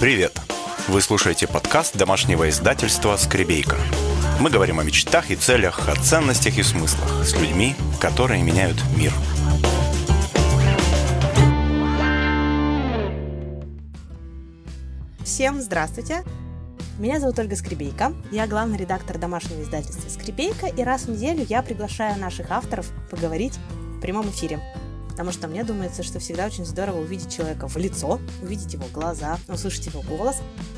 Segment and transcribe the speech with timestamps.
[0.00, 0.40] Привет!
[0.86, 3.76] Вы слушаете подкаст домашнего издательства «Скребейка».
[4.38, 9.12] Мы говорим о мечтах и целях, о ценностях и смыслах с людьми, которые меняют мир.
[15.24, 16.22] Всем здравствуйте!
[17.00, 21.60] Меня зовут Ольга Скребейка, я главный редактор домашнего издательства «Скребейка», и раз в неделю я
[21.60, 23.58] приглашаю наших авторов поговорить
[23.96, 24.60] в прямом эфире
[25.18, 29.36] потому что мне думается, что всегда очень здорово увидеть человека в лицо, увидеть его глаза,
[29.48, 30.36] услышать его голос,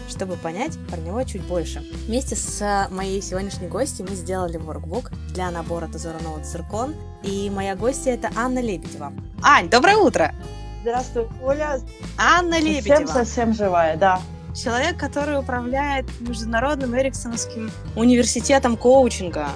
[0.08, 1.84] чтобы понять про него чуть больше.
[2.06, 7.76] Вместе с моей сегодняшней гостью мы сделали воркбук для набора Тезора Ноут Циркон, и моя
[7.76, 9.12] гостья это Анна Лебедева.
[9.42, 10.34] Ань, доброе утро!
[10.80, 11.78] Здравствуй, Оля.
[12.16, 12.96] Анна Лебедева.
[12.96, 14.22] Совсем-совсем живая, да.
[14.56, 19.48] Человек, который управляет Международным Эриксоновским университетом коучинга,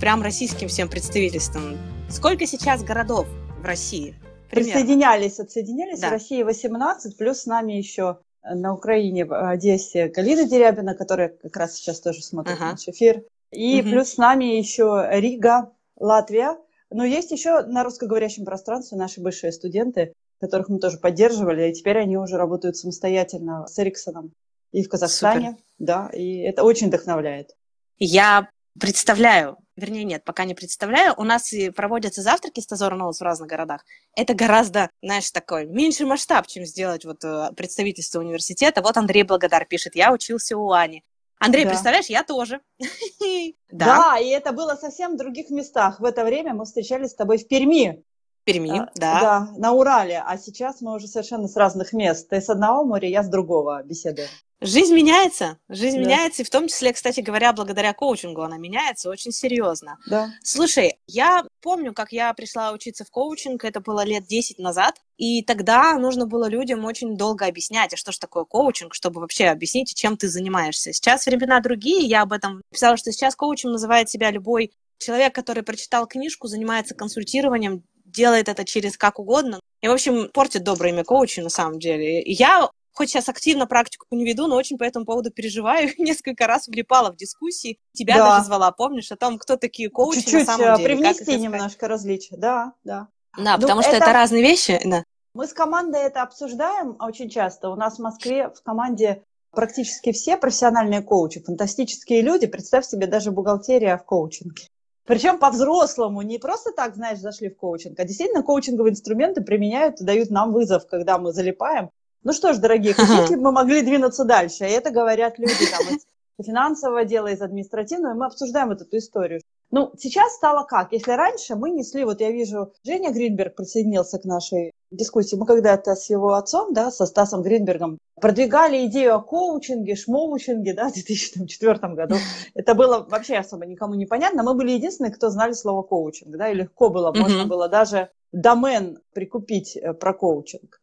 [0.00, 1.76] прям российским всем представительством.
[2.08, 3.26] Сколько сейчас городов
[3.60, 4.14] в России?
[4.50, 4.72] Примерно.
[4.72, 6.00] Присоединялись, отсоединялись.
[6.00, 6.08] Да.
[6.08, 11.56] В России 18, плюс с нами еще на Украине, в Одессе, Галина Дерябина, которая как
[11.56, 12.72] раз сейчас тоже смотрит ага.
[12.72, 13.24] наш эфир.
[13.50, 13.90] И угу.
[13.90, 16.56] плюс с нами еще Рига, Латвия.
[16.90, 21.98] Но есть еще на русскоговорящем пространстве наши бывшие студенты, которых мы тоже поддерживали, и теперь
[21.98, 24.32] они уже работают самостоятельно с Эриксоном
[24.72, 25.50] и в Казахстане.
[25.50, 25.62] Супер.
[25.78, 27.56] Да, и это очень вдохновляет.
[27.98, 31.14] Я представляю, вернее, нет, пока не представляю.
[31.16, 33.84] У нас и проводятся завтраки с Тазор Ноутс в разных городах.
[34.14, 38.82] Это гораздо, знаешь, такой меньший масштаб, чем сделать вот э, представительство университета.
[38.82, 41.04] Вот Андрей Благодар пишет, я учился у Ани.
[41.38, 41.70] Андрей, да.
[41.70, 42.60] представляешь, я тоже.
[43.70, 44.12] да.
[44.12, 46.00] да, и это было совсем в других местах.
[46.00, 48.02] В это время мы встречались с тобой в Перми.
[48.44, 49.20] Перми, а, да.
[49.20, 50.22] Да, на Урале.
[50.26, 52.28] А сейчас мы уже совершенно с разных мест.
[52.28, 54.28] Ты с одного моря, я с другого беседуем.
[54.60, 56.02] Жизнь меняется, жизнь да.
[56.02, 59.98] меняется, и в том числе, кстати говоря, благодаря коучингу она меняется очень серьезно.
[60.06, 60.32] Да.
[60.42, 65.42] Слушай, я помню, как я пришла учиться в коучинг, это было лет 10 назад, и
[65.42, 69.94] тогда нужно было людям очень долго объяснять, а что же такое коучинг, чтобы вообще объяснить,
[69.94, 70.92] чем ты занимаешься.
[70.92, 75.62] Сейчас времена другие, я об этом писала, что сейчас коучем называет себя любой человек, который
[75.62, 79.60] прочитал книжку, занимается консультированием, делает это через как угодно.
[79.80, 82.22] И, в общем, портит доброе имя коуча на самом деле.
[82.22, 85.88] Я хоть сейчас активно практику не веду, но очень по этому поводу переживаю.
[85.98, 87.78] Несколько раз влипала в дискуссии.
[87.92, 88.30] Тебя да.
[88.30, 90.96] даже звала, помнишь, о том, кто такие коучи Чуть-чуть на самом деле.
[90.96, 93.06] привнести немножко различия, да, да.
[93.36, 94.04] Да, ну, потому что это...
[94.04, 95.04] это разные вещи, да.
[95.32, 97.70] Мы с командой это обсуждаем очень часто.
[97.70, 99.22] У нас в Москве в команде
[99.52, 102.48] практически все профессиональные коучи, фантастические люди.
[102.48, 104.64] Представь себе, даже бухгалтерия в коучинге.
[105.04, 110.04] Причем по-взрослому, не просто так, знаешь, зашли в коучинг, а действительно коучинговые инструменты применяют и
[110.04, 111.90] дают нам вызов, когда мы залипаем
[112.24, 114.64] ну что ж, дорогие, хотите, мы могли двинуться дальше.
[114.64, 116.06] И это говорят люди там, из
[116.44, 119.40] финансового дела, из административного, мы обсуждаем вот эту историю.
[119.70, 120.92] Ну, сейчас стало как?
[120.92, 125.36] Если раньше мы несли, вот я вижу, Женя Гринберг присоединился к нашей дискуссии.
[125.36, 130.88] Мы когда-то с его отцом, да, со Стасом Гринбергом, продвигали идею о коучинге, шмоучинге, да,
[130.88, 132.16] в 2004 году.
[132.54, 134.42] Это было вообще особо никому не понятно.
[134.42, 138.98] Мы были единственные, кто знали слово коучинг, да, и легко было, можно было даже домен
[139.12, 140.80] прикупить э, про коучинг.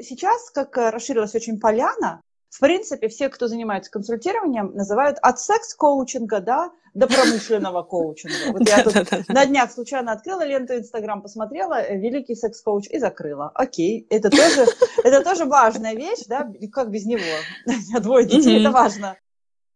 [0.00, 6.40] Сейчас, как э, расширилась очень поляна, в принципе, все, кто занимается консультированием, называют от секс-коучинга,
[6.40, 8.34] да, до промышленного коучинга.
[8.52, 13.50] Вот я тут на днях случайно открыла ленту Инстаграм, посмотрела, э, великий секс-коуч и закрыла.
[13.54, 14.66] Окей, это тоже,
[15.04, 17.20] это тоже важная вещь, да, как без него?
[18.00, 19.16] Двое детей, это важно.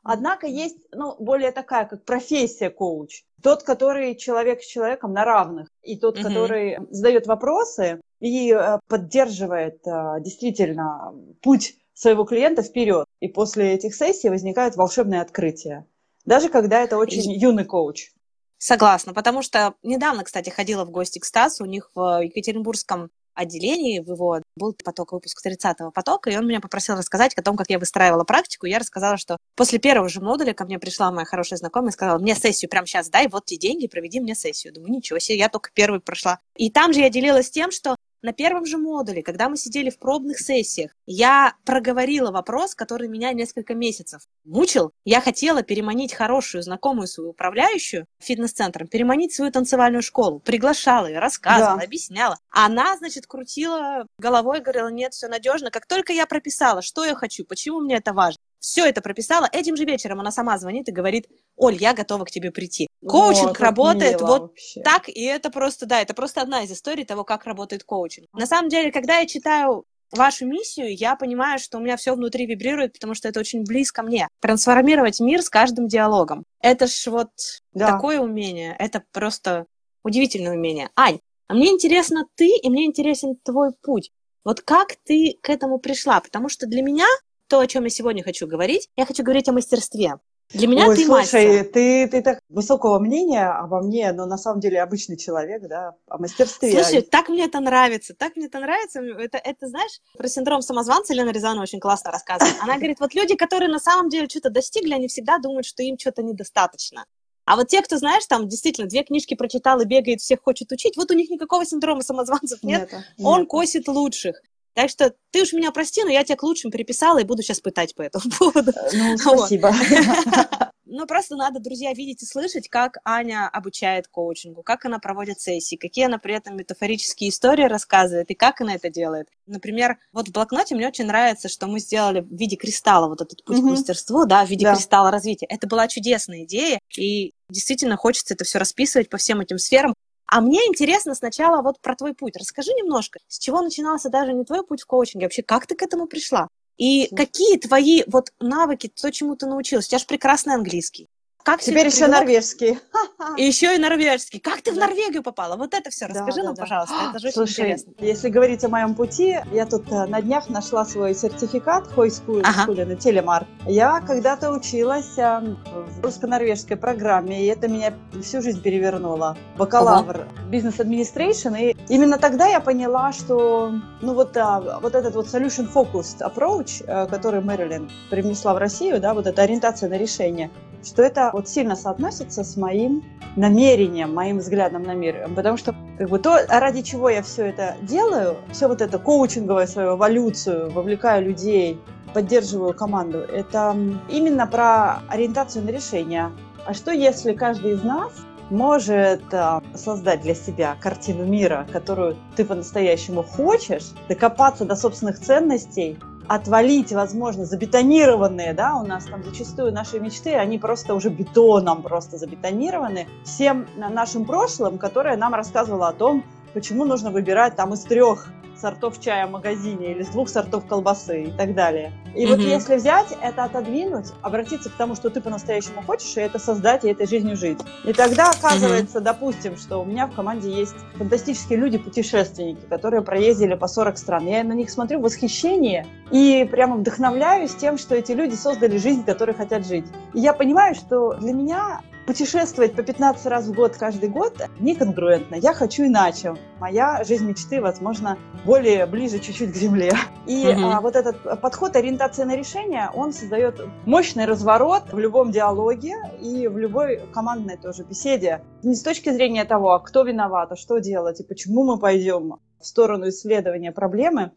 [0.02, 3.22] Однако есть, ну, более такая, как профессия коуч.
[3.40, 9.84] Тот, который человек с человеком на равных, и тот, который задает вопросы и э, поддерживает
[9.84, 11.12] э, действительно
[11.42, 13.06] путь своего клиента вперед.
[13.18, 15.86] И после этих сессий возникают волшебные открытия.
[16.24, 18.12] Даже когда это очень юный коуч.
[18.58, 23.98] Согласна, потому что недавно, кстати, ходила в гости к Стасу, у них в Екатеринбургском отделении
[23.98, 27.70] в его был поток, выпуск 30-го потока, и он меня попросил рассказать о том, как
[27.70, 28.66] я выстраивала практику.
[28.66, 32.18] Я рассказала, что после первого же модуля ко мне пришла моя хорошая знакомая и сказала,
[32.18, 34.72] мне сессию прямо сейчас дай, вот те деньги, проведи мне сессию.
[34.72, 36.38] Думаю, ничего себе, я только первый прошла.
[36.56, 39.98] И там же я делилась тем, что на первом же модуле, когда мы сидели в
[39.98, 44.92] пробных сессиях, я проговорила вопрос, который меня несколько месяцев мучил.
[45.04, 50.38] Я хотела переманить хорошую, знакомую свою управляющую фитнес-центром, переманить свою танцевальную школу.
[50.40, 51.84] Приглашала ее, рассказывала, да.
[51.84, 52.38] объясняла.
[52.50, 55.70] Она, значит, крутила головой, говорила, нет, все надежно.
[55.70, 59.48] Как только я прописала, что я хочу, почему мне это важно, все это прописала.
[59.52, 61.26] Этим же вечером она сама звонит и говорит,
[61.56, 62.86] Оль, я готова к тебе прийти.
[63.06, 64.80] Коучинг вот, работает вот вообще.
[64.82, 68.28] так, и это просто, да, это просто одна из историй того, как работает коучинг.
[68.32, 72.46] На самом деле, когда я читаю вашу миссию, я понимаю, что у меня все внутри
[72.46, 74.28] вибрирует, потому что это очень близко мне.
[74.40, 76.44] Трансформировать мир с каждым диалогом.
[76.60, 77.30] Это ж вот
[77.74, 77.92] да.
[77.92, 79.66] такое умение, это просто
[80.04, 80.90] удивительное умение.
[80.94, 81.18] Ань,
[81.48, 84.12] а мне интересно ты, и мне интересен твой путь.
[84.44, 86.20] Вот как ты к этому пришла?
[86.20, 87.06] Потому что для меня
[87.52, 88.88] то, о чем я сегодня хочу говорить.
[88.96, 90.14] Я хочу говорить о мастерстве.
[90.54, 91.64] Для меня Ой, ты слушай, мастер.
[91.70, 96.16] ты, ты так высокого мнения обо мне, но на самом деле обычный человек, да, о
[96.16, 96.72] мастерстве.
[96.72, 99.02] Слушай, так мне это нравится, так мне это нравится.
[99.02, 102.56] Это, это знаешь, про синдром самозванца Лена Рязанова очень классно рассказывает.
[102.62, 105.98] Она говорит, вот люди, которые на самом деле что-то достигли, они всегда думают, что им
[105.98, 107.04] что-то недостаточно.
[107.44, 110.96] А вот те, кто, знаешь, там действительно две книжки прочитал и бегает, всех хочет учить,
[110.96, 113.48] вот у них никакого синдрома самозванцев нет, Нет, он нет.
[113.48, 114.40] косит лучших.
[114.74, 117.60] Так что ты уж меня прости, но я тебя к лучшим приписала и буду сейчас
[117.60, 118.72] пытать по этому поводу.
[118.92, 119.38] Ну, Вот.
[119.48, 119.72] спасибо.
[120.94, 125.76] Ну, просто надо, друзья, видеть и слышать, как Аня обучает коучингу, как она проводит сессии,
[125.76, 129.28] какие она при этом метафорические истории рассказывает и как она это делает.
[129.46, 133.42] Например, вот в блокноте мне очень нравится, что мы сделали в виде кристалла вот этот
[133.42, 133.68] путь Мгм.
[133.68, 134.74] к мастерству, да, в виде Да.
[134.74, 135.46] кристалла развития.
[135.46, 139.94] Это была чудесная идея, и действительно хочется это все расписывать по всем этим сферам.
[140.34, 142.38] А мне интересно сначала вот про твой путь.
[142.38, 145.74] Расскажи немножко, с чего начинался даже не твой путь в коучинге, а вообще как ты
[145.74, 146.48] к этому пришла?
[146.78, 149.88] И какие твои вот навыки, то, чему ты научилась?
[149.88, 151.06] У тебя же прекрасный английский.
[151.44, 152.78] Как Теперь еще привело норвежский.
[153.36, 154.38] И еще и норвежский.
[154.40, 154.86] Как ты в Да.
[154.86, 155.56] Норвегию попала?
[155.56, 156.62] Вот это все Да, расскажи да, нам, да.
[156.62, 156.94] пожалуйста.
[157.10, 157.92] Это же очень Слушай, интересно.
[157.98, 162.84] если говорить о моем пути, я тут э, на днях нашла свой сертификат Хойскую Ага.
[162.84, 163.46] на телемар.
[163.66, 169.36] Я когда-то училась э, в русско-норвежской программе, и это меня всю жизнь перевернуло.
[169.56, 175.26] Бакалавр бизнес администрейшн, и именно тогда я поняла, что ну вот, а, вот этот вот
[175.26, 180.50] solution focused approach, э, который Мэрилин привнесла в Россию, да, вот эта ориентация на решение,
[180.84, 183.02] что это вот сильно соотносится с моим
[183.36, 185.28] намерением, моим взглядом на мир.
[185.34, 189.66] Потому что как бы то, ради чего я все это делаю, все вот это коучинговое
[189.66, 191.80] свою эволюцию, вовлекаю людей,
[192.12, 193.76] поддерживаю команду, это
[194.08, 196.30] именно про ориентацию на решение.
[196.66, 198.12] А что если каждый из нас
[198.50, 205.98] может а, создать для себя картину мира, которую ты по-настоящему хочешь, докопаться до собственных ценностей,
[206.28, 212.16] отвалить, возможно, забетонированные, да, у нас там зачастую наши мечты, они просто уже бетоном просто
[212.16, 216.24] забетонированы всем на- нашим прошлым, которое нам рассказывало о том,
[216.54, 221.24] почему нужно выбирать там из трех сортов чая в магазине или из двух сортов колбасы
[221.24, 221.92] и так далее.
[222.14, 222.48] И вот Мгм.
[222.48, 226.88] если взять это, отодвинуть, обратиться к тому, что ты по-настоящему хочешь, и это создать, и
[226.88, 227.58] этой жизнью жить.
[227.84, 233.66] И тогда оказывается, допустим, что у меня в команде есть фантастические люди-путешественники, которые проездили по
[233.66, 234.26] 40 стран.
[234.26, 239.04] Я на них смотрю в восхищении и прямо вдохновляюсь тем, что эти люди создали жизнь,
[239.04, 239.86] которой хотят жить.
[240.14, 245.36] И я понимаю, что для меня путешествовать по 15 раз в год каждый год неконгруентно.
[245.36, 246.34] Я хочу иначе.
[246.60, 249.92] Моя жизнь мечты, возможно, более ближе чуть-чуть к земле.
[250.26, 250.64] И Мгм.
[250.64, 256.48] а, вот этот подход ориентации на решение, он создает мощный разворот в любом диалоге и
[256.48, 258.42] в любой командной тоже беседе.
[258.62, 262.36] Не с точки зрения того, а кто виноват, а что делать и почему мы пойдем
[262.60, 264.32] в сторону исследования проблемы,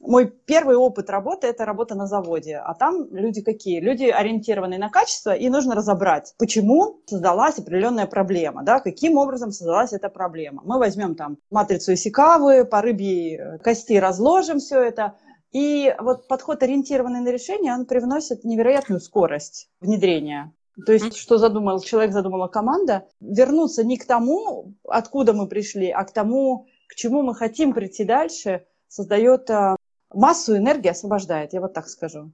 [0.00, 2.56] мой первый опыт работы– это работа на заводе.
[2.56, 3.80] А там люди какие?
[3.80, 9.92] Люди ориентированные на качество, и нужно разобрать, почему создалась определенная проблема, да, каким образом создалась
[9.92, 10.62] эта проблема.
[10.64, 15.16] Мы возьмем там матрицу Исикавы, по рыбьей э, кости разложим все это,
[15.52, 20.52] и вот подход, ориентированный на решение, он привносит невероятную скорость внедрения.
[20.86, 26.04] То есть, что задумал человек, задумала команда, вернуться не к тому, откуда мы пришли, а
[26.04, 29.76] к тому, к чему мы хотим прийти дальше, создает а,
[30.12, 32.32] массу энергии, освобождает, я вот так скажу.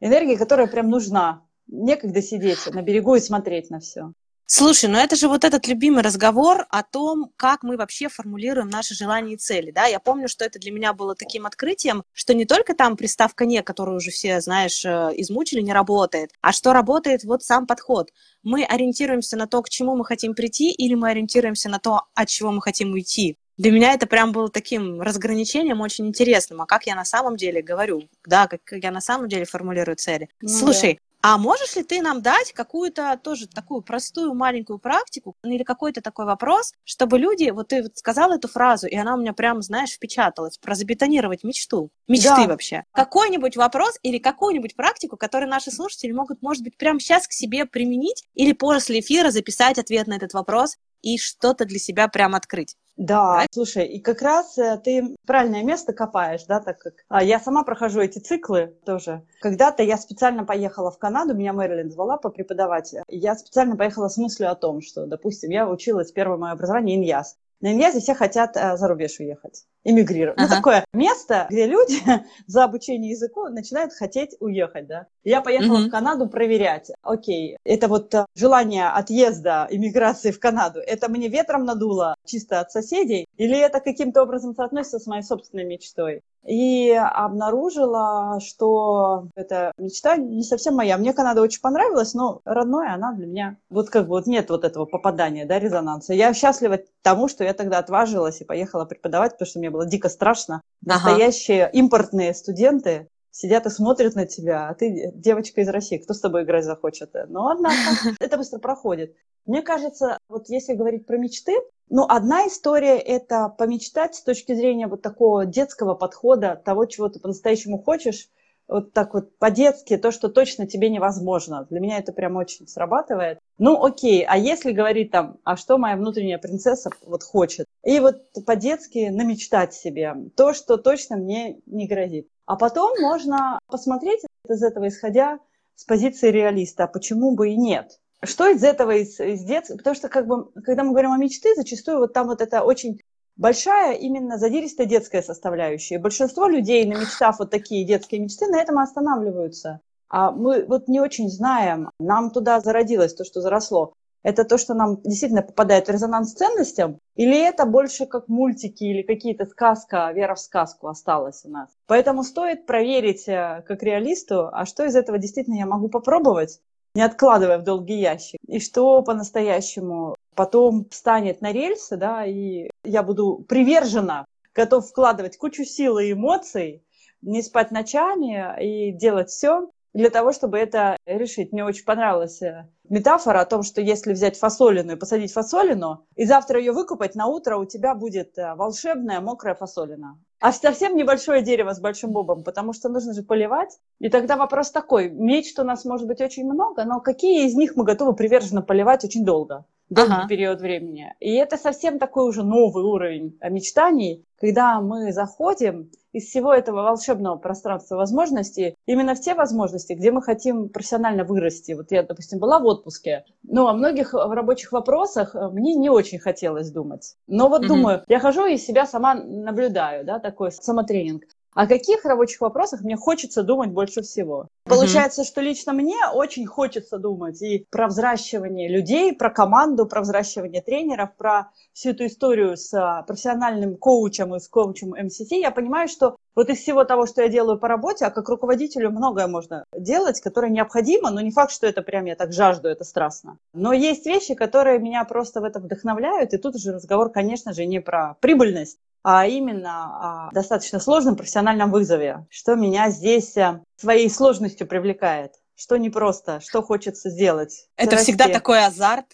[0.00, 1.46] Энергия, которая прям нужна.
[1.66, 4.12] Некогда сидеть на берегу и смотреть на все.
[4.50, 8.94] Слушай, ну это же вот этот любимый разговор о том, как мы вообще формулируем наши
[8.94, 9.84] желания и цели, да?
[9.84, 13.62] Я помню, что это для меня было таким открытием, что не только там приставка «не»,
[13.62, 18.08] которую уже все, знаешь, э, измучили, не работает, а что работает вот сам подход.
[18.42, 22.28] Мы ориентируемся на то, к чему мы хотим прийти, или мы ориентируемся на то, от
[22.28, 23.36] чего мы хотим уйти.
[23.58, 26.62] Для меня это прям было таким разграничением очень интересным.
[26.62, 30.28] А как я на самом деле говорю, да, как я на самом деле формулирую цели.
[30.40, 35.64] Ну Слушай, а можешь ли ты нам дать какую-то тоже такую простую маленькую практику или
[35.64, 39.32] какой-то такой вопрос, чтобы люди, вот ты вот сказала эту фразу, и она у меня
[39.32, 42.46] прям, знаешь, впечаталась, про забетонировать мечту, мечты Да.
[42.46, 42.84] вообще.
[42.92, 47.66] Какой-нибудь вопрос или какую-нибудь практику, которую наши слушатели могут, может быть, прямо сейчас к себе
[47.66, 52.76] применить или после эфира записать ответ на этот вопрос и что-то для себя прям открыть.
[52.98, 57.38] Да, слушай, и как раз э, ты правильное место копаешь, да, так как а, я
[57.38, 59.22] сама прохожу эти циклы тоже.
[59.40, 62.92] Когда-то я специально поехала в Канаду, меня Мэрилин звала попреподавать.
[63.08, 66.96] И Я специально поехала с мыслью о том, что, допустим, я училась, первое мое образование
[66.96, 67.36] Иньяс.
[67.60, 70.38] На Иньязе все хотят э, за рубеж уехать, эмигрировать.
[70.38, 70.56] Ну, Ага.
[70.56, 71.96] такое место, где люди
[72.46, 75.06] за обучение языку начинают хотеть уехать, да.
[75.24, 75.88] Я поехала Мгм.
[75.88, 76.92] в Канаду проверять.
[77.02, 82.70] Окей, это вот э, желание отъезда, иммиграции в Канаду, это мне ветром надуло чисто от
[82.70, 86.22] соседей, или это каким-то образом соотносится с моей собственной мечтой?
[86.48, 90.96] И обнаружила, что эта мечта не совсем моя.
[90.96, 93.56] Мне Канада очень понравилась, но родная она для меня.
[93.68, 96.14] Вот как бы вот нет вот этого попадания, да, резонанса.
[96.14, 100.08] Я счастлива тому, что я тогда отважилась и поехала преподавать, потому что мне было дико
[100.08, 100.62] страшно.
[100.84, 101.72] Настоящие ага.
[101.76, 106.42] импортные студенты сидят и смотрят на тебя, а ты девочка из России, кто с тобой
[106.42, 107.10] играть захочет?
[107.28, 107.76] Ну, однако,
[108.20, 109.14] это быстро проходит.
[109.46, 111.52] Мне кажется, вот если говорить про мечты,
[111.88, 117.20] ну, одна история– это помечтать с точки зрения вот такого детского подхода, того, чего ты
[117.20, 118.28] по-настоящему хочешь,
[118.66, 121.66] вот так вот по-детски, то, что точно тебе невозможно.
[121.70, 123.38] Для меня это прям очень срабатывает.
[123.56, 127.66] Ну, окей, а если говорить там, а что моя внутренняя принцесса вот хочет?
[127.84, 132.28] И вот по-детски намечтать себе то, что точно мне не грозит.
[132.48, 135.38] А потом можно посмотреть из этого исходя
[135.76, 139.76] с позиции реалиста, а почему бы и нет что из этого, из, из детства?
[139.76, 143.00] Потому что, как бы, когда мы говорим о мечте, зачастую вот там вот это очень
[143.36, 145.98] большая именно задиристая детская составляющая.
[146.00, 149.80] Большинство людей, намечтав вот такие детские мечты, на этом останавливаются.
[150.08, 153.92] А мы вот не очень знаем, нам туда зародилось то, что заросло.
[154.22, 158.84] Это то, что нам действительно попадает в резонанс с ценностям, или это больше как мультики
[158.84, 161.70] или какие-то сказка, вера в сказку осталась у нас.
[161.86, 166.60] Поэтому стоит проверить э, как реалисту, а что из этого действительно я могу попробовать,
[166.94, 168.40] не откладывая в долгий ящик.
[168.46, 175.64] И что по-настоящему потом встанет на рельсы, да, и я буду привержена, готов вкладывать кучу
[175.64, 176.82] сил и эмоций,
[177.22, 181.52] не спать ночами и делать все для того, чтобы это решить.
[181.52, 186.24] Мне очень понравилась э, метафора о том, что если взять фасолину и посадить фасолину, и
[186.24, 190.18] завтра ее выкупать, на утро у тебя будет э, волшебная мокрая фасолина.
[190.40, 193.78] А совсем небольшое дерево с большим бобом, потому что нужно же поливать.
[193.98, 197.74] И тогда вопрос такой, мечт у нас может быть очень много, но какие из них
[197.74, 199.64] мы готовы приверженно поливать очень долго?
[199.90, 200.28] Долгий ага.
[200.28, 201.14] период времени.
[201.20, 207.36] И это совсем такой уже новый уровень мечтаний, когда мы заходим из всего этого волшебного
[207.36, 211.72] пространства возможностей именно в те возможности, где мы хотим профессионально вырасти.
[211.72, 216.18] Вот я, допустим, была в отпуске, но о многих рабочих вопросах э, мне не очень
[216.18, 217.16] хотелось думать.
[217.26, 221.24] Но вот mm думаю, я хожу и себя сама наблюдаю, да, такой самотренинг.
[221.58, 224.42] О каких рабочих вопросах мне хочется думать больше всего?
[224.42, 224.70] Mm-hmm.
[224.70, 230.62] Получается, что лично мне очень хочется думать и про взращивание людей, про команду, про взращивание
[230.62, 235.32] тренеров, про всю эту историю с а, профессиональным коучем и с коучем МСТ.
[235.32, 238.92] Я понимаю, что вот из всего того, что я делаю по работе, а как руководителю
[238.92, 242.84] многое можно делать, которое необходимо, но не факт, что это прям я так жажду, это
[242.84, 243.36] страстно.
[243.52, 247.66] Но есть вещи, которые меня просто в это вдохновляют, и тут уже разговор, конечно же,
[247.66, 254.10] не про прибыльность, а именно о достаточно сложном профессиональном вызове, что меня здесь э, своей
[254.10, 257.68] сложностью привлекает, что непросто, что хочется сделать.
[257.76, 258.12] Это расти.
[258.12, 259.06] всегда такой азарт.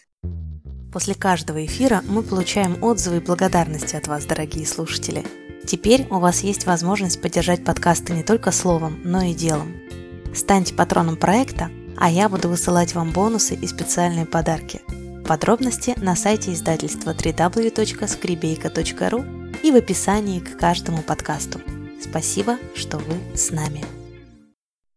[0.92, 5.24] После каждого эфира мы получаем отзывы и благодарности от вас, дорогие слушатели.
[5.66, 9.74] Теперь у вас есть возможность поддержать подкасты не только словом, но и делом.
[10.34, 14.82] Станьте патроном проекта, а я буду высылать вам бонусы и специальные подарки.
[15.26, 21.62] Подробности на сайте издательства www.skribeyka.ru и в описании к каждому подкасту.
[21.98, 23.82] Спасибо, что вы с нами.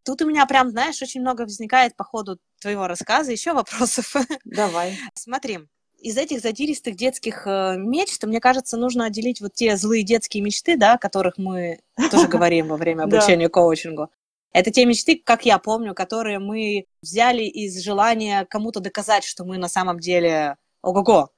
[0.04, 4.18] Тут у меня прям, знаешь, очень много возникает по ходу твоего рассказа еще вопросов.
[4.44, 4.98] Давай.
[5.14, 5.60] Смотри,
[6.02, 10.76] из этих задиристых детских э, мечт, мне кажется, нужно отделить вот те злые детские мечты,
[10.76, 11.80] да, о которых мы
[12.12, 14.10] тоже говорим во время обучения коучингу.
[14.54, 19.58] Это те мечты, как я помню, которые мы взяли из желания кому-то доказать, что мы
[19.58, 21.30] на самом деле ого-го,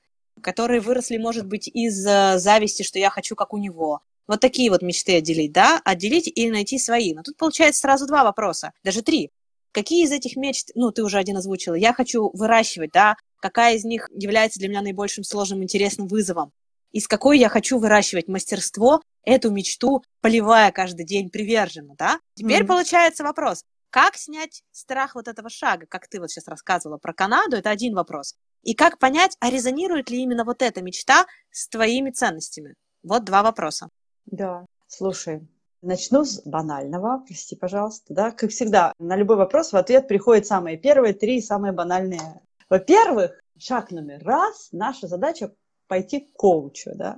[0.42, 4.01] которые выросли, может быть, из э, зависти, что я хочу, как у него.
[4.28, 5.82] Вот такие вот мечты отделить, да?
[5.84, 7.13] Отделить и найти свои.
[7.13, 9.32] Но тут получается сразу два вопроса, даже три.
[9.72, 13.16] Какие из этих мечт, ну, ты уже один озвучила, я хочу выращивать, да?
[13.39, 16.51] Какая из них является для меня наибольшим сложным, интересным вызовом?
[16.92, 22.20] Из какой я хочу выращивать мастерство, эту мечту, поливая каждый день приверженно, да?
[22.36, 22.68] Теперь mm-hmm.
[22.68, 27.58] получается вопрос, как снять страх вот этого шага, как ты вот сейчас рассказывала про Канаду,
[27.58, 28.36] это один вопрос.
[28.64, 32.76] И как понять, а резонирует ли именно вот эта мечта с твоими ценностями?
[33.04, 33.90] Вот два вопроса.
[34.26, 35.48] Да, слушай,
[35.82, 40.78] начну с банального, прости, пожалуйста, да, как всегда, на любой вопрос в ответ приходят самые
[40.78, 42.42] первые три самые банальные.
[42.70, 45.54] Во-первых, шаг номер раз, наша задача
[45.89, 47.15] пойти к коучу, да.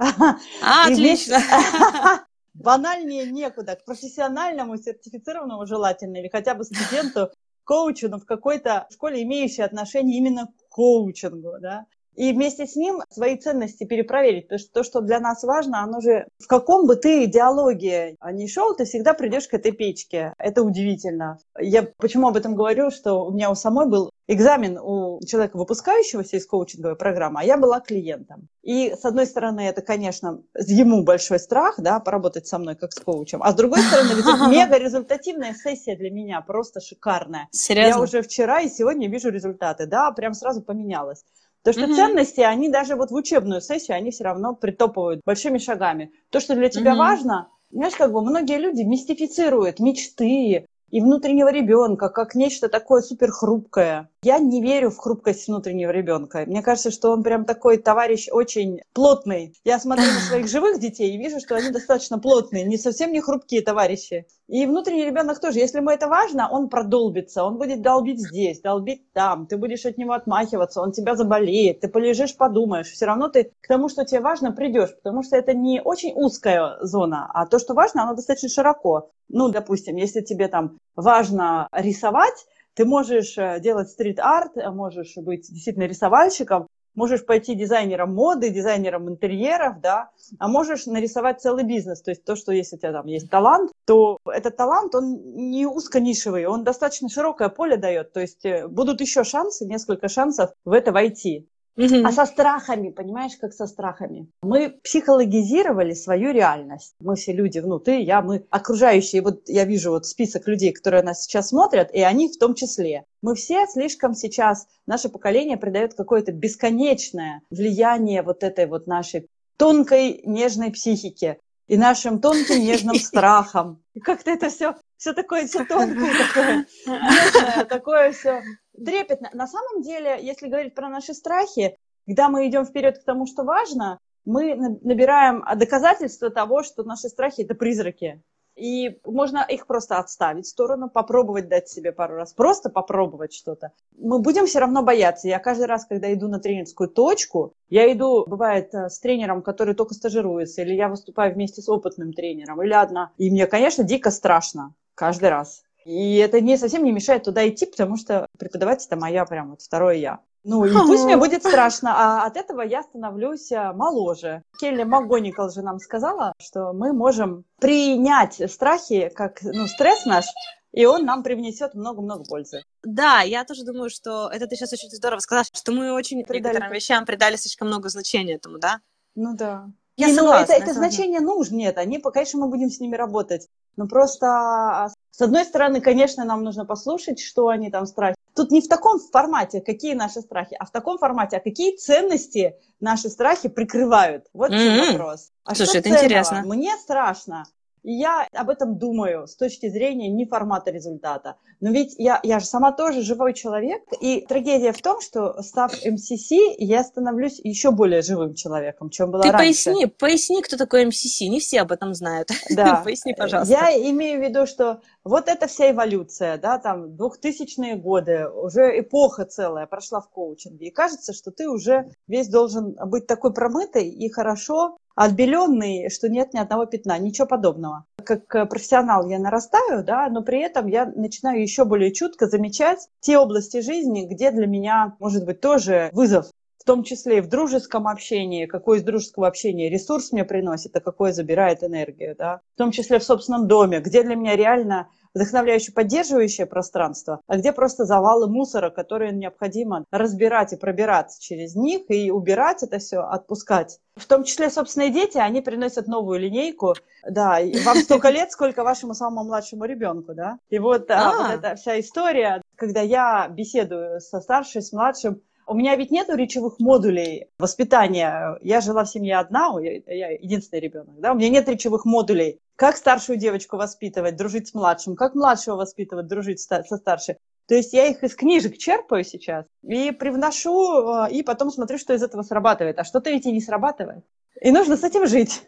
[0.64, 1.38] А, отлично.
[2.54, 7.30] Банальнее некуда, к профессиональному, сертифицированному желательно, или хотя бы студенту,
[7.64, 11.86] коучу, но в какой-то школе, имеющей отношение именно к коучингу, да.
[12.16, 14.48] И вместе с ним свои ценности перепроверить.
[14.48, 18.48] Потому что то, что для нас важно, оно же в каком бы ты идеологии ни
[18.48, 20.34] шел, ты всегда придешь к этой печке.
[20.38, 21.40] Это удивительно.
[21.60, 26.38] Я почему об этом говорю, что у меня у самой был экзамен у человека, выпускающегося
[26.38, 28.48] из коучинговой программы, а я была клиентом.
[28.62, 33.00] И, с одной стороны, это, конечно, ему большой страх, да, поработать со мной как с
[33.00, 37.50] коучем, а с другой стороны, это мега результативная сессия для меня, просто шикарная.
[37.52, 37.90] Серьезно?
[37.90, 41.26] Я уже вчера и сегодня вижу результаты, да, прям сразу поменялось.
[41.64, 41.96] То, что mm-hmm.
[41.96, 46.12] ценности, они даже вот в учебную сессию, они все равно притопывают большими шагами.
[46.30, 46.98] То, что для тебя mm-hmm.
[46.98, 53.32] важно, знаешь, как бы многие люди мистифицируют мечты, и внутреннего ребенка как нечто такое супер
[53.32, 54.10] хрупкое.
[54.24, 56.44] Я не верю в хрупкость внутреннего ребенка.
[56.46, 59.56] Мне кажется, что он прям такой товарищ очень плотный.
[59.64, 63.22] Я смотрю на своих живых детей и вижу, что они достаточно плотные, не совсем не
[63.22, 64.28] хрупкие товарищи.
[64.52, 65.60] И внутренний ребенок тоже.
[65.60, 69.48] Если ему это важно, он продолбится, он будет долбить здесь, долбить там.
[69.48, 72.88] Ты будешь от него отмахиваться, он тебя заболеет, ты полежишь, подумаешь.
[72.88, 76.80] Все равно ты к тому, что тебе важно, придешь, потому что это не очень узкая
[76.82, 79.10] зона, а то, что важно, оно достаточно широко.
[79.30, 85.48] Ну, допустим, если тебе там важно рисовать, ты можешь э, делать стрит-арт, э, можешь быть
[85.50, 92.02] действительно рисовальщиком, можешь пойти дизайнером моды, дизайнером интерьеров, да, а можешь нарисовать целый бизнес.
[92.02, 95.66] То есть то, что если у тебя там есть талант, то этот талант, он не
[95.66, 98.14] узконишевый, он достаточно широкое поле дает.
[98.14, 101.48] То есть э, будут еще шансы, несколько шансов в это войти.
[101.78, 102.06] Угу.
[102.06, 104.28] А со страхами, понимаешь, как со страхами?
[104.42, 106.96] Мы психологизировали свою реальность.
[107.00, 109.22] Мы все люди, ну ты, я, мы окружающие.
[109.22, 113.06] Вот я вижу вот список людей, которые нас сейчас смотрят, и они в том числе.
[113.22, 120.22] Мы все слишком сейчас, наше поколение придает какое-то бесконечное влияние вот этой вот нашей тонкой,
[120.26, 121.38] нежной психике
[121.72, 123.82] и нашим тонким, нежным страхом.
[123.94, 128.42] И как-то это все, все такое, все тонкое такое, нежное, такое все
[128.76, 129.30] трепетно.
[129.32, 133.44] На самом деле, если говорить про наши страхи, когда мы идем вперед к тому, что
[133.44, 138.22] важно, мы набираем доказательства того, что наши страхи– это призраки.
[138.56, 143.72] И можно их просто отставить в сторону, попробовать дать себе пару раз, просто попробовать что-то.
[143.98, 145.28] Мы будем все равно бояться.
[145.28, 149.74] Я каждый раз, когда иду на тренерскую точку, я иду, бывает, э, с тренером, который
[149.74, 153.12] только стажируется, или я выступаю вместе с опытным тренером, или одна.
[153.18, 155.64] И мне, конечно, дико страшно каждый раз.
[155.86, 159.62] И это не совсем не мешает туда идти, потому что преподаватель это моя прям вот
[159.62, 160.20] второе я.
[160.44, 164.42] Ну, и пусть мне будет страшно, а от этого я становлюсь э, моложе.
[164.60, 170.26] Келли МакГоникал же нам сказала, что мы можем принять страхи как ну, стресс наш,
[170.72, 172.64] и он нам привнесет много-много пользы.
[172.84, 176.54] Да, я тоже думаю, что это ты сейчас очень здорово сказала, что мы очень придали
[176.56, 178.80] некоторым вещам придали слишком много значения этому, да?
[179.14, 179.70] Ну да.
[179.98, 182.96] Я и, согласна, ну, это, это значение нужно, нет, они, конечно, мы будем с ними
[182.96, 188.16] работать, но просто, а, с одной стороны, конечно, нам нужно послушать, что они там страхи.
[188.36, 192.56] Тут не в таком формате, какие наши страхи, а в таком формате, а какие ценности
[192.80, 194.28] наши страхи прикрывают.
[194.34, 194.92] Вот mm-hmm.
[194.94, 195.32] вопрос.
[195.44, 196.06] А Слушай, что это ценного?
[196.06, 196.42] интересно.
[196.46, 197.46] Мне страшно.
[197.84, 201.36] И я об этом думаю с точки зрения не формата результата.
[201.60, 205.74] Но ведь я, я же сама тоже живой человек, и трагедия в том, что став
[205.86, 209.66] МСС, я становлюсь еще более живым человеком, чем была Ты раньше.
[209.66, 212.30] поясни, поясни, кто такой МСС, не все об этом знают.
[212.52, 212.82] Да.
[212.84, 213.54] поясни, пожалуйста.
[213.54, 219.26] Я имею в виду, что вот эта вся эволюция, да, там, 2000-е годы, уже эпоха
[219.26, 224.10] целая прошла в коучинге, и кажется, что ты уже весь должен быть такой промытый и
[224.10, 227.86] хорошо отбеленный, что нет ни одного пятна, ничего подобного.
[228.04, 232.88] Как э, профессионал я нарастаю, да, но при этом я начинаю еще более чутко замечать
[233.00, 236.28] те области жизни, где для меня может быть тоже вызов
[236.62, 240.80] в том числе и в дружеском общении, какой из дружеского общения ресурс мне приносит, а
[240.80, 245.74] какой забирает энергию, да, в том числе в собственном доме, где для меня реально вдохновляющее,
[245.74, 252.12] поддерживающее пространство, а где просто завалы мусора, которые необходимо разбирать и пробираться через них, и
[252.12, 253.80] убирать это все, отпускать.
[253.96, 256.76] В том числе собственные дети, они приносят новую линейку,
[257.08, 260.38] да, и вам столько лет, сколько вашему самому младшему ребенку, да.
[260.50, 261.12] И вот, а.
[261.12, 261.18] а.
[261.18, 266.16] вот эта вся история, когда я беседую со старшей, с младшим, у меня ведь нету
[266.16, 268.38] речевых модулей воспитания.
[268.42, 272.40] Я жила в семье одна, я единственный ребенок, да, у меня нет речевых модулей.
[272.56, 277.18] Как старшую девочку воспитывать, дружить с младшим, как младшего воспитывать, дружить со старшей.
[277.50, 281.94] То есть я их из книжек черпаю сейчас и привношу, э, и потом смотрю, что
[281.94, 282.80] из этого срабатывает.
[282.80, 284.06] А что-то ведь и не срабатывает.
[284.40, 285.44] И нужно с этим жить.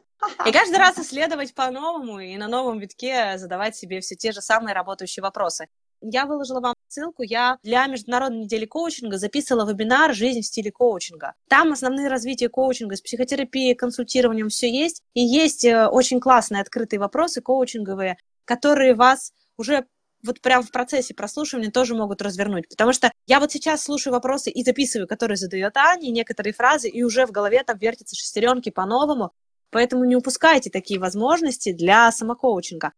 [0.45, 4.73] И каждый раз исследовать по-новому и на новом витке задавать себе все те же самые
[4.73, 5.67] работающие вопросы.
[6.01, 7.23] Я выложила вам ссылку.
[7.23, 11.34] Я для Международной недели коучинга записывала вебинар «Жизнь в стиле коучинга».
[11.49, 15.01] Там основные развития коучинга с психотерапией, консультированием все есть.
[15.13, 19.86] И есть э, очень классные открытые вопросы коучинговые, которые вас уже
[20.25, 22.69] вот прям в процессе прослушивания тоже могут развернуть.
[22.69, 27.03] Потому что Я вот сейчас слушаю вопросы и записываю, которые задает Аня, некоторые фразы, и
[27.03, 29.32] уже в голове там вертятся шестеренки по-новому.
[29.69, 32.93] Поэтому не упускайте такие возможности для самокоучинга.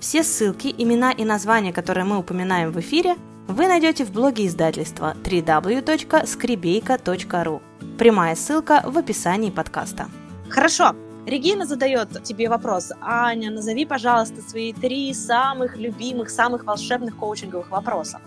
[0.00, 3.16] Все ссылки, имена и названия, которые мы упоминаем в эфире,
[3.48, 7.60] вы найдете в блоге издательства www.skribейка.ru.
[7.98, 10.08] Прямая ссылка в описании подкаста.
[10.48, 10.94] Хорошо.
[11.26, 12.92] Регина задает тебе вопрос.
[13.00, 18.20] Аня, назови, пожалуйста, свои три самых любимых, самых волшебных коучинговых вопроса.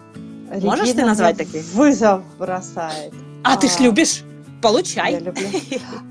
[0.51, 1.63] Регина Можешь ты назвать такие?
[1.73, 3.13] Вызов бросает.
[3.43, 4.23] А, ты ж А, любишь?
[4.61, 5.13] Получай.
[5.13, 5.47] Я люблю.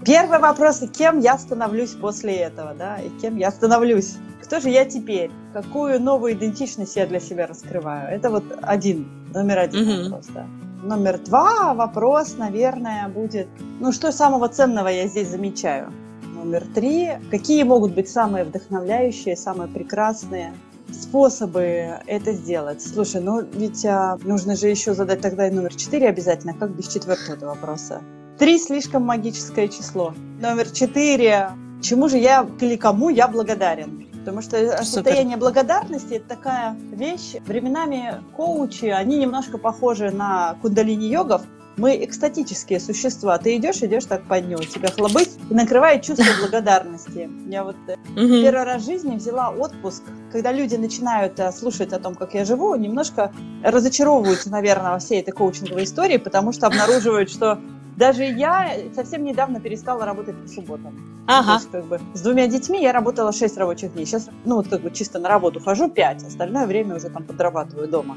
[0.05, 4.17] Первый вопрос, и кем я становлюсь после этого, да, и кем я становлюсь.
[4.43, 5.31] Кто же я теперь?
[5.53, 8.09] Какую новую идентичность я для себя раскрываю?
[8.09, 10.03] Это вот один, номер один Мгм.
[10.05, 10.47] вопрос, да.
[10.83, 13.47] Номер два вопрос, наверное, будет,
[13.81, 15.93] ну, что самого ценного я здесь замечаю?
[16.35, 20.53] Номер три, какие могут быть самые вдохновляющие, самые прекрасные
[20.91, 22.83] способы это сделать?
[22.83, 26.89] Слушай, ну ведь а, нужно же еще задать тогда и номер четыре обязательно, как без
[26.89, 28.01] четвертого вопроса?
[28.41, 30.15] Три слишком магическое число.
[30.41, 31.51] Номер четыре.
[31.83, 34.09] Чему же я или кому я благодарен?
[34.21, 34.85] Потому что Супер.
[34.87, 37.35] состояние благодарности это такая вещь.
[37.45, 41.43] Временами коучи, они немножко похожи на кундалини-йогов.
[41.77, 43.37] Мы экстатические существа.
[43.37, 47.29] Ты идешь, идешь так по дню, тебя хлобыть и накрывает чувство благодарности.
[47.47, 47.77] Я вот
[48.17, 48.43] Мгм.
[48.43, 50.03] Первый раз в жизни взяла отпуск.
[50.33, 55.21] Когда люди начинают э, слушать о том, как я живу, немножко разочаровываются, наверное, во всей
[55.21, 57.61] этой коучинговой истории, потому что обнаруживают, что
[57.97, 60.95] даже я совсем недавно перестала работать по субботам.
[61.27, 61.53] То Ага.
[61.55, 64.05] есть, как бы, с двумя детьми я работала 6 рабочих дней.
[64.07, 67.89] Сейчас, ну, вот как бы чисто на работу хожу 5, остальное время уже там подрабатываю
[67.89, 68.17] дома.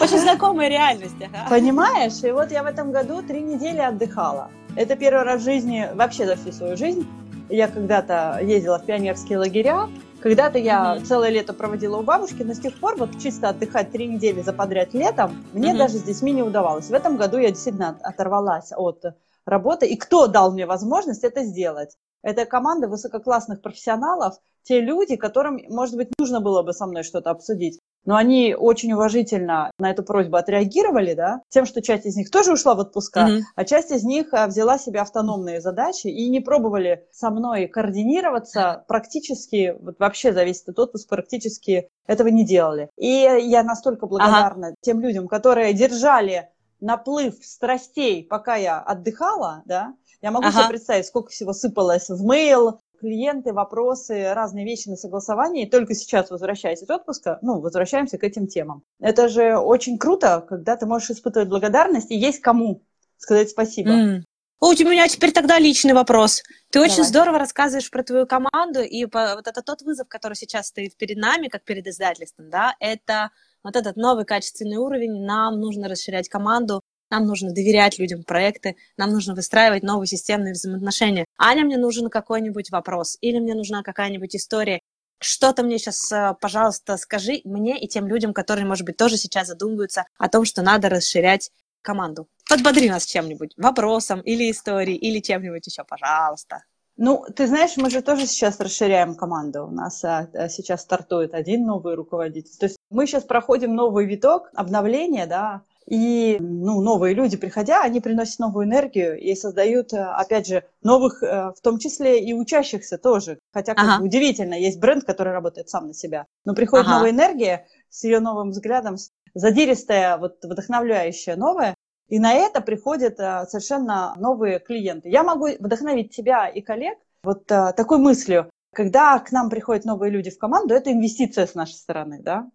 [0.00, 1.14] Очень знакомая реальность.
[1.20, 1.48] ага.
[1.50, 2.22] Понимаешь?
[2.24, 4.48] И вот я в этом году три недели отдыхала.
[4.76, 7.06] Это первый раз в жизни, вообще за всю свою жизнь.
[7.50, 9.88] Я когда-то ездила в пионерские лагеря,
[10.20, 11.04] когда-то я Мгм.
[11.04, 14.52] целое лето проводила у бабушки, но с тех пор вот чисто отдыхать три недели за
[14.52, 15.78] подряд летом мне Мгм.
[15.78, 16.86] даже с детьми не удавалось.
[16.86, 19.02] В этом году я действительно от- оторвалась от
[19.46, 19.86] работы.
[19.88, 21.96] И кто дал мне возможность это сделать?
[22.22, 27.30] Это команда высококлассных профессионалов, те люди, которым, может быть, нужно было бы со мной что-то
[27.30, 27.80] обсудить.
[28.04, 32.52] Но они очень уважительно на эту просьбу отреагировали, да, тем, что часть из них тоже
[32.52, 33.40] ушла в отпуска, Мгм.
[33.56, 38.84] а часть из них а, взяла себе автономные задачи и не пробовали со мной координироваться,
[38.88, 42.88] практически, вот вообще зависит от отпуска, практически этого не делали.
[42.96, 46.48] И я настолько благодарна тем людям, которые держали
[46.80, 50.62] наплыв страстей, пока я отдыхала, да, я могу Ага.
[50.62, 55.66] себе представить, сколько всего сыпалось в мейл, клиенты, вопросы, разные вещи на согласование.
[55.66, 58.82] И только сейчас, возвращаясь из отпуска, ну, возвращаемся к этим темам.
[59.00, 62.82] Это же очень круто, когда ты можешь испытывать благодарность, и есть кому
[63.16, 63.90] сказать спасибо.
[63.90, 64.24] М.
[64.60, 66.42] О, у меня теперь тогда личный вопрос.
[66.70, 67.08] Ты очень Давай.
[67.08, 71.16] здорово рассказываешь про твою команду, и по- вот это тот вызов, который сейчас стоит перед
[71.16, 73.30] нами, как перед издательством, да, это
[73.64, 75.24] вот этот новый качественный уровень.
[75.24, 81.24] Нам нужно расширять команду, нам нужно доверять людям проекты, нам нужно выстраивать новые системные взаимоотношения.
[81.38, 84.80] Аня, мне нужен какой-нибудь вопрос, или мне нужна какая-нибудь история.
[85.22, 90.04] Что-то мне сейчас, пожалуйста, скажи мне и тем людям, которые, может быть, тоже сейчас задумываются
[90.18, 91.50] о том, что надо расширять
[91.82, 92.28] команду.
[92.48, 96.62] Подбодри нас чем-нибудь, вопросом или историей, или чем-нибудь еще, пожалуйста.
[96.96, 99.64] Ну, ты знаешь, мы же тоже сейчас расширяем команду.
[99.66, 102.58] У нас а, а, сейчас стартует один новый руководитель.
[102.58, 108.00] То есть мы сейчас проходим новый виток обновления, да, и ну, новые люди, приходя, они
[108.00, 112.98] приносят новую энергию и создают, а, опять же, новых, а, в том числе и учащихся
[112.98, 113.38] тоже.
[113.52, 113.98] Хотя как Ага.
[113.98, 116.26] бы удивительно, есть бренд, который работает сам на себя.
[116.44, 116.96] Но приходит Ага.
[116.96, 118.96] новая энергия с ее новым взглядом,
[119.34, 121.74] задиристая, вот вдохновляющая новая,
[122.08, 125.08] и на это приходят а, совершенно новые клиенты.
[125.08, 128.50] Я могу вдохновить тебя и коллег вот такой мыслью.
[128.72, 132.48] Когда к нам приходят новые люди в команду, это инвестиция с нашей стороны, да?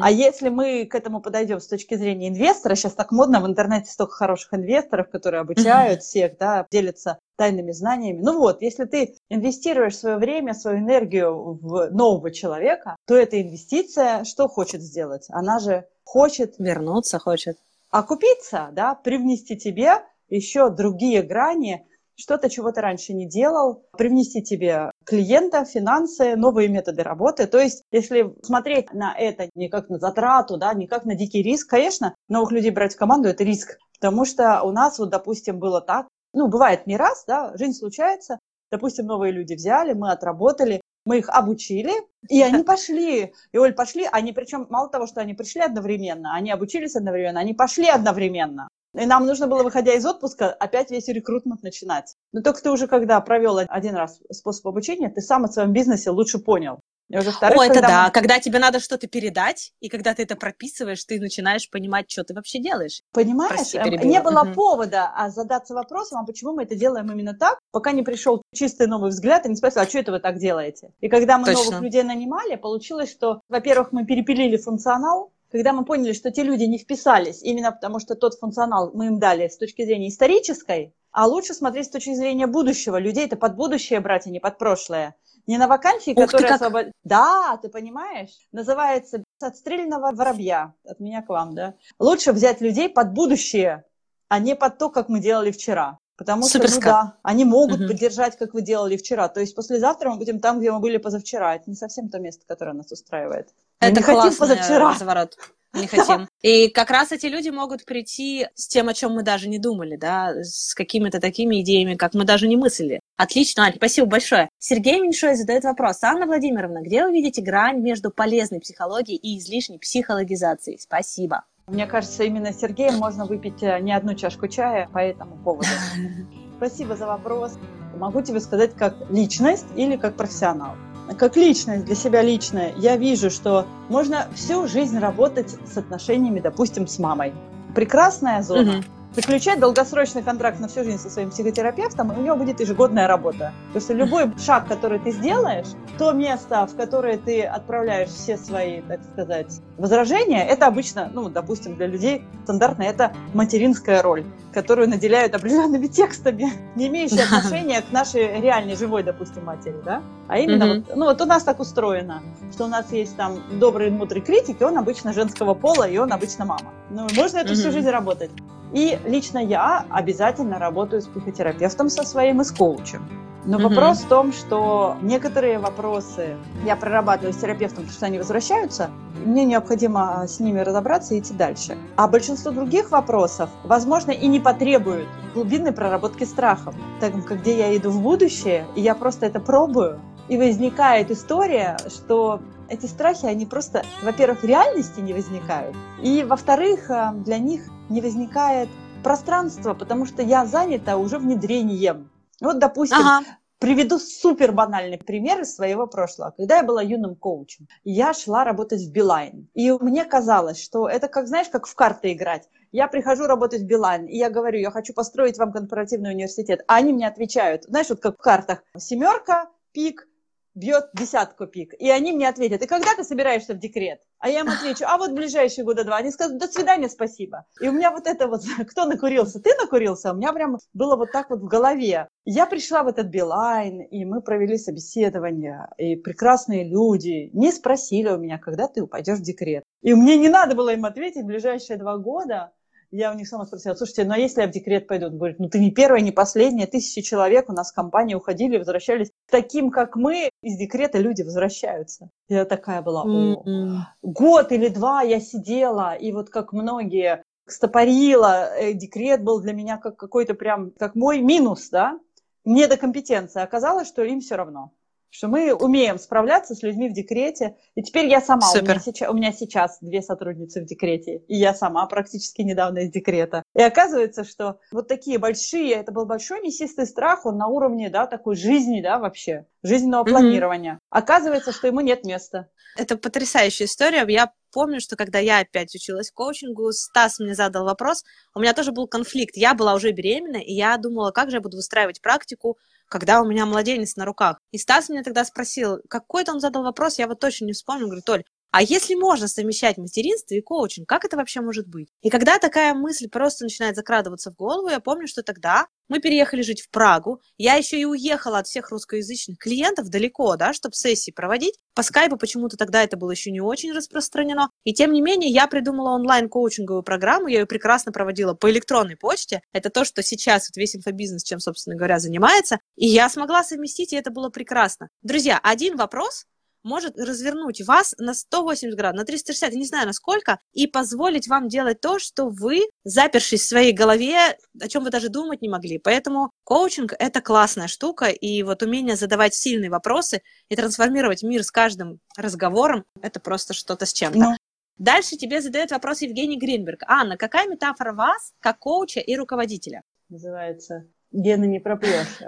[0.00, 3.90] А если мы к этому подойдем с точки зрения инвестора, сейчас так модно в интернете
[3.90, 8.20] столько хороших инвесторов, которые обучают всех, да, делятся тайными знаниями.
[8.22, 14.24] Ну вот, если ты инвестируешь свое время, свою энергию в нового человека, то эта инвестиция
[14.24, 15.26] что хочет сделать?
[15.30, 17.56] Она же хочет Вернуться хочет.
[17.90, 24.90] окупиться, да, привнести тебе еще другие грани, что-то, чего ты раньше не делал, привнести тебе
[25.04, 27.46] клиента, финансы, новые методы работы.
[27.46, 31.42] То есть, если смотреть на это не как на затрату, да, не как на дикий
[31.42, 33.78] риск, конечно, новых людей брать в команду– это риск.
[34.00, 38.38] Потому что у нас, вот, допустим, было так, ну, бывает не раз, да, жизнь случается,
[38.70, 41.92] допустим, новые люди взяли, мы отработали, мы их обучили,
[42.28, 43.32] и они пошли.
[43.52, 47.54] И, Оль, пошли, они причем мало того, что они пришли одновременно, они обучились одновременно, они
[47.54, 48.68] пошли одновременно.
[48.94, 52.14] И нам нужно было, выходя из отпуска, опять весь рекрутмент начинать.
[52.32, 56.10] Но только ты уже, когда провел один раз способ обучения, ты сам о своем бизнесе
[56.10, 56.80] лучше понял.
[57.10, 58.12] И уже вторых, О, это когда да, мы...
[58.12, 62.32] когда тебе надо что-то передать, и когда ты это прописываешь, ты начинаешь понимать, что ты
[62.32, 63.02] вообще делаешь.
[63.12, 64.54] Понимаешь, Прости, эм, не было угу.
[64.54, 68.86] повода а задаться вопросом, а почему мы это делаем именно так, пока не пришел чистый
[68.86, 70.92] новый взгляд и не спросил, а что это вы так делаете?
[71.00, 71.64] И когда мы Точно.
[71.64, 76.64] новых людей нанимали, получилось, что, во-первых, мы перепилили функционал, когда мы поняли, что те люди
[76.64, 81.28] не вписались, именно потому что тот функционал мы им дали с точки зрения исторической, а
[81.28, 82.98] лучше смотреть с точки зрения будущего.
[82.98, 85.14] Людей это под будущее брать, а не под прошлое.
[85.46, 86.34] Не на вакансии, как...
[86.34, 86.86] освобод...
[87.04, 88.30] Да, ты понимаешь?
[88.50, 90.74] Называется «Отстрельного воробья».
[90.84, 91.74] От меня к вам, да?
[92.00, 93.84] Лучше взять людей под будущее,
[94.28, 96.00] а не под то, как мы делали вчера.
[96.16, 97.88] Потому что, ну да, они могут угу.
[97.88, 99.28] поддержать, как вы делали вчера.
[99.28, 101.54] То есть послезавтра мы будем там, где мы были позавчера.
[101.54, 103.50] Это не совсем то место, которое нас устраивает.
[103.80, 104.90] Мы Это не хотим позавчера.
[104.90, 105.36] разворот.
[105.74, 106.28] Не хотим.
[106.40, 109.96] И как раз эти люди могут прийти с тем, о чем мы даже не думали,
[109.96, 113.00] да, с какими-то такими идеями, как мы даже не мыслили.
[113.16, 114.48] Отлично, Аня, спасибо большое.
[114.58, 116.02] Сергей Меньшой задает вопрос.
[116.04, 120.78] Анна Владимировна, где вы видите грань между полезной психологией и излишней психологизацией?
[120.78, 121.42] Спасибо.
[121.66, 125.66] Мне кажется, именно с Сергеем можно выпить э, не одну чашку чая по этому поводу.
[126.58, 127.58] Спасибо за вопрос.
[127.96, 130.76] Могу тебе сказать как личность или как профессионал.
[131.18, 136.86] Как личность, для себя личная, я вижу, что можно всю жизнь работать с отношениями, допустим,
[136.86, 137.32] с мамой.
[137.74, 138.78] Прекрасная зона.
[138.78, 138.84] Угу
[139.14, 143.52] заключать долгосрочный контракт на всю жизнь со своим психотерапевтом, и у него будет ежегодная работа.
[143.72, 148.82] То есть любой шаг, который ты сделаешь, то место, в которое ты отправляешь все свои,
[148.82, 155.34] так сказать, возражения, это обычно, ну, допустим, для людей стандартно это материнская роль, которую наделяют
[155.34, 160.02] определенными текстами, не имеющие отношения к нашей реальной живой, допустим, матери, да?
[160.28, 160.84] А именно, mm-hmm.
[160.88, 162.22] вот, ну, вот у нас так устроено,
[162.52, 166.12] что у нас есть там добрый, мудрый критик, и он обычно женского пола, и он
[166.12, 166.72] обычно мама.
[166.90, 167.56] Ну, можно эту mm-hmm.
[167.56, 168.30] всю жизнь работать.
[168.74, 173.08] И лично я обязательно работаю с психотерапевтом со своим и с коучем.
[173.46, 178.18] Но mm вопрос в том, что некоторые вопросы я прорабатываю с терапевтом, потому что они
[178.18, 178.90] возвращаются,
[179.22, 181.76] и мне необходимо а, с ними разобраться и идти дальше.
[181.96, 187.76] А большинство других вопросов, возможно, и не потребуют глубинной проработки страхов, так как где я
[187.76, 193.46] иду в будущее, и я просто это пробую, и возникает история, что эти страхи, они
[193.46, 198.68] просто, во-первых, реальности не возникают, и, во-вторых, а, для них не возникает
[199.02, 202.10] пространства, потому что я занята уже внедрением.
[202.40, 203.24] Вот, допустим, ага.
[203.64, 206.34] Приведу супер банальный пример из своего прошлого.
[206.36, 209.48] Когда я была юным коучем, я шла работать в Билайн.
[209.54, 212.48] И мне казалось, что это как, знаешь, как в карты играть.
[212.72, 216.62] Я прихожу работать в Билайн, и я говорю, я хочу построить вам корпоративный университет.
[216.66, 220.08] А они мне отвечают, знаешь, вот как в картах, семерка, пик,
[220.54, 221.74] бьет десятку пик.
[221.78, 224.00] И они мне ответят, и когда ты собираешься в декрет?
[224.18, 225.96] А я им отвечу, а вот ближайшие года два.
[225.96, 227.44] Они скажут, до свидания, спасибо.
[227.60, 229.40] И у меня вот это вот, кто накурился?
[229.40, 230.12] Ты накурился?
[230.12, 232.08] У меня прям было вот так вот в голове.
[232.24, 238.18] Я пришла в этот Билайн, и мы провели собеседование, и прекрасные люди не спросили у
[238.18, 239.64] меня, когда ты упадешь в декрет.
[239.82, 242.52] И мне не надо было им ответить в ближайшие два года,
[242.94, 245.06] я у них сама спросила, слушайте, ну а если я в декрет пойду?
[245.06, 248.56] Он говорит, ну ты не первая, не последняя, тысячи человек у нас в компании уходили,
[248.56, 249.10] возвращались.
[249.28, 252.10] Таким, как мы, из декрета люди возвращаются.
[252.28, 253.78] Я такая была, О, mm-hmm.
[254.02, 259.76] год или два я сидела, и вот как многие стопорила, э, декрет был для меня
[259.76, 261.98] как какой-то прям, как мой минус, да,
[262.44, 263.42] недокомпетенция.
[263.42, 264.72] Оказалось, что им все равно
[265.14, 267.56] что мы умеем справляться с людьми в декрете.
[267.76, 271.36] И теперь я сама, у меня, сейчас, у меня сейчас две сотрудницы в декрете, и
[271.36, 273.44] я сама практически недавно из декрета.
[273.54, 278.08] И оказывается, что вот такие большие, это был большой мясистый страх, он на уровне, да,
[278.08, 280.10] такой жизни, да, вообще, жизненного mm-hmm.
[280.10, 280.78] планирования.
[280.90, 282.48] Оказывается, что ему нет места.
[282.76, 284.04] Это потрясающая история.
[284.08, 288.02] Я помню, что когда я опять училась коучингу, Стас мне задал вопрос,
[288.34, 289.36] у меня тоже был конфликт.
[289.36, 292.58] Я была уже беременна, и я думала, как же я буду выстраивать практику,
[292.94, 294.38] когда у меня младенец на руках.
[294.52, 298.08] И Стас меня тогда спросил, какой-то он задал вопрос, я вот точно не вспомню, говорит,
[298.08, 298.22] Оль,
[298.56, 301.88] а если можно совмещать материнство и коучинг, как это вообще может быть?
[302.02, 306.42] И когда такая мысль просто начинает закрадываться в голову, я помню, что тогда мы переехали
[306.42, 307.20] жить в Прагу.
[307.36, 311.58] Я еще и уехала от всех русскоязычных клиентов далеко, да, чтобы сессии проводить.
[311.74, 314.50] По скайпу почему-то тогда это было еще не очень распространено.
[314.62, 319.42] И тем не менее, я придумала онлайн-коучинговую программу, я ее прекрасно проводила по электронной почте.
[319.52, 322.60] Это то, что сейчас вот весь инфобизнес, чем, собственно говоря, занимается.
[322.76, 324.90] И я смогла совместить, и это было прекрасно.
[325.02, 326.26] Друзья, один вопрос,
[326.64, 331.80] может развернуть вас на 180 градусов, на 360, не знаю насколько, и позволить вам делать
[331.80, 335.78] то, что вы, запершись в своей голове, о чем вы даже думать не могли.
[335.78, 341.50] Поэтому коучинг– это классная штука, и вот умение задавать сильные вопросы и трансформировать мир с
[341.50, 344.18] каждым разговором– это просто что-то с чем-то.
[344.18, 344.36] Ну.
[344.78, 346.82] Дальше тебе задает вопрос Евгений Гринберг.
[346.86, 349.82] Анна, какая метафора вас, как коуча и руководителя?
[350.08, 352.18] Называется «Гены не пропьешь».